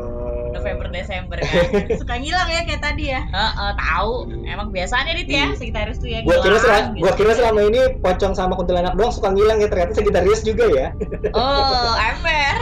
November 0.53 0.89
Desember 0.93 1.37
kan. 1.41 1.65
Suka 2.01 2.17
ngilang 2.17 2.49
ya 2.49 2.63
kayak 2.65 2.83
tadi 2.85 3.13
ya. 3.13 3.21
Heeh, 3.25 3.53
uh, 3.57 3.61
uh, 3.69 3.73
tahu. 3.77 4.29
Emang 4.45 4.69
biasanya 4.73 5.13
dit 5.17 5.29
ya 5.29 5.53
sekitaris 5.57 6.01
tuh 6.01 6.09
ya. 6.09 6.21
Gua 6.25 6.41
kira 6.41 6.57
gitu. 6.61 7.01
gua 7.01 7.13
kira 7.17 7.33
selama 7.37 7.61
ini 7.69 7.81
pocong 8.01 8.33
sama 8.37 8.57
kuntilanak 8.57 8.97
doang 8.97 9.13
suka 9.13 9.33
ngilang 9.33 9.61
ya 9.61 9.69
ternyata 9.69 9.93
sekitaris 9.97 10.45
juga 10.45 10.65
ya. 10.69 10.87
Oh, 11.33 11.93
ember. 11.97 12.57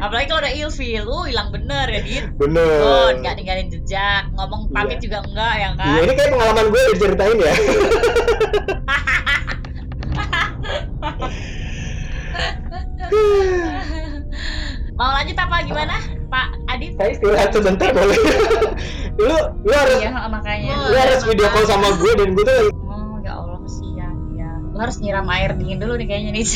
Apalagi 0.00 0.26
kalau 0.28 0.40
udah 0.44 0.52
ilfil, 0.52 1.04
lu 1.04 1.24
hilang 1.28 1.48
bener 1.52 1.86
ya 1.88 2.00
dit. 2.04 2.24
Bener. 2.36 2.80
Oh, 2.84 3.08
nggak 3.16 3.34
ninggalin 3.40 3.68
jejak, 3.72 4.28
ngomong 4.36 4.68
pamit 4.74 4.98
yeah. 4.98 5.04
juga 5.04 5.18
enggak 5.24 5.54
ya 5.56 5.68
kan. 5.78 6.00
Ini 6.04 6.12
kayak 6.16 6.30
pengalaman 6.36 6.66
gue 6.68 6.82
diceritain 6.96 7.38
ya 7.38 7.54
gimana 15.64 15.96
Pak 16.30 16.48
Adit 16.70 16.92
Saya 17.00 17.10
istirahat 17.16 17.50
sebentar 17.56 17.88
boleh. 17.90 18.18
lu 19.20 19.38
lu 19.66 19.72
harus 19.74 19.98
iya 20.00 20.28
makanya 20.28 20.74
lu 20.88 20.96
harus 20.96 21.20
video 21.26 21.48
call 21.52 21.66
sama 21.68 21.88
gue 21.98 22.12
dan 22.16 22.28
gue 22.36 22.44
tuh 22.44 22.68
Oh 22.88 23.16
ya 23.24 23.32
Allah 23.36 23.58
kesian 23.64 24.14
ya. 24.36 24.50
Lo 24.72 24.78
harus 24.80 24.96
nyiram 25.02 25.26
air 25.28 25.56
dingin 25.56 25.80
dulu 25.80 25.96
nih 25.96 26.06
kayaknya 26.08 26.30
nih. 26.36 26.46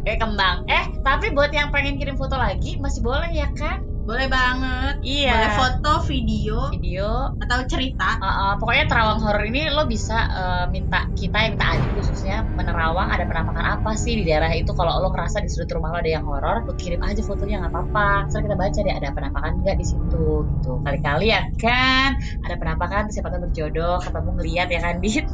Kayak 0.00 0.22
kembang. 0.22 0.64
Eh, 0.70 0.84
tapi 1.02 1.34
buat 1.34 1.50
yang 1.50 1.74
pengen 1.74 1.98
kirim 1.98 2.16
foto 2.16 2.38
lagi 2.38 2.78
masih 2.78 3.02
boleh 3.02 3.28
ya 3.34 3.50
kan? 3.52 3.89
Boleh 4.10 4.26
banget. 4.26 4.94
Iya. 5.06 5.38
Boleh 5.38 5.52
foto, 5.54 5.92
video, 6.10 6.58
Video. 6.74 7.30
atau 7.38 7.62
cerita. 7.70 8.18
Uh, 8.18 8.26
uh, 8.26 8.52
pokoknya 8.58 8.90
terawang 8.90 9.22
horor 9.22 9.46
ini 9.46 9.70
lo 9.70 9.86
bisa 9.86 10.18
uh, 10.26 10.64
minta 10.66 11.06
kita 11.14 11.38
yang 11.46 11.54
minta 11.54 11.78
Adi 11.78 11.86
khususnya 11.94 12.42
menerawang 12.58 13.06
ada 13.06 13.22
penampakan 13.22 13.62
apa 13.78 13.94
sih 13.94 14.18
di 14.18 14.24
daerah 14.26 14.50
itu 14.50 14.74
kalau 14.74 14.98
lo 14.98 15.14
ngerasa 15.14 15.44
di 15.44 15.48
sudut 15.52 15.70
rumah 15.78 15.94
lo 15.94 16.02
ada 16.02 16.10
yang 16.10 16.26
horor 16.26 16.66
lo 16.66 16.74
kirim 16.74 17.04
aja 17.06 17.22
fotonya 17.22 17.62
nggak 17.62 17.72
apa-apa 17.72 18.08
terus 18.26 18.42
kita 18.50 18.56
baca 18.58 18.78
deh 18.82 18.94
ada 18.96 19.08
penampakan 19.14 19.50
nggak 19.62 19.76
di 19.78 19.86
situ 19.86 20.26
gitu 20.42 20.72
kali-kali 20.82 21.26
ya 21.30 21.46
kan 21.60 22.18
ada 22.42 22.54
penampakan 22.58 23.02
siapa 23.14 23.30
tahu 23.30 23.46
berjodoh 23.46 24.02
ketemu 24.02 24.30
ngeliat 24.40 24.68
ya 24.72 24.80
kan 24.82 24.94
Dit 24.98 25.28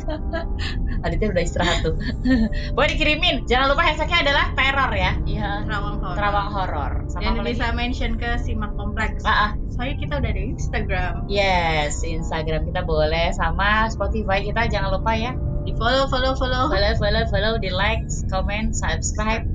Aditnya 1.07 1.29
udah 1.33 1.43
istirahat 1.47 1.79
tuh 1.87 1.95
boleh 2.77 2.89
dikirimin 2.93 3.47
jangan 3.49 3.73
lupa 3.73 3.83
hashtagnya 3.89 4.19
adalah 4.27 4.47
teror 4.53 4.93
ya 4.93 5.13
iya 5.25 5.51
Terawang 5.65 5.97
horor. 6.03 6.15
terawang 6.19 6.49
horor 6.51 6.93
sama 7.07 7.41
lagi? 7.41 7.55
bisa 7.55 7.67
mention 7.73 8.13
ke 8.19 8.31
Simak 8.67 8.83
Kompleks. 8.83 9.23
Ah, 9.23 9.31
ah. 9.31 9.51
Soalnya 9.71 9.97
kita 10.03 10.13
udah 10.19 10.31
ada 10.35 10.43
Instagram. 10.43 11.13
yes 11.31 12.03
Instagram 12.03 12.67
kita 12.67 12.83
boleh 12.83 13.31
sama 13.31 13.87
Spotify 13.87 14.43
kita 14.43 14.67
jangan 14.67 14.91
lupa 14.99 15.15
ya 15.15 15.33
Di 15.63 15.71
follow, 15.79 16.11
follow, 16.11 16.35
follow. 16.35 16.67
follow 16.67 16.93
follow 16.99 17.23
follow 17.31 17.55
di 17.63 17.71
like 17.71 18.03
comment 18.27 18.75
subscribe 18.75 19.47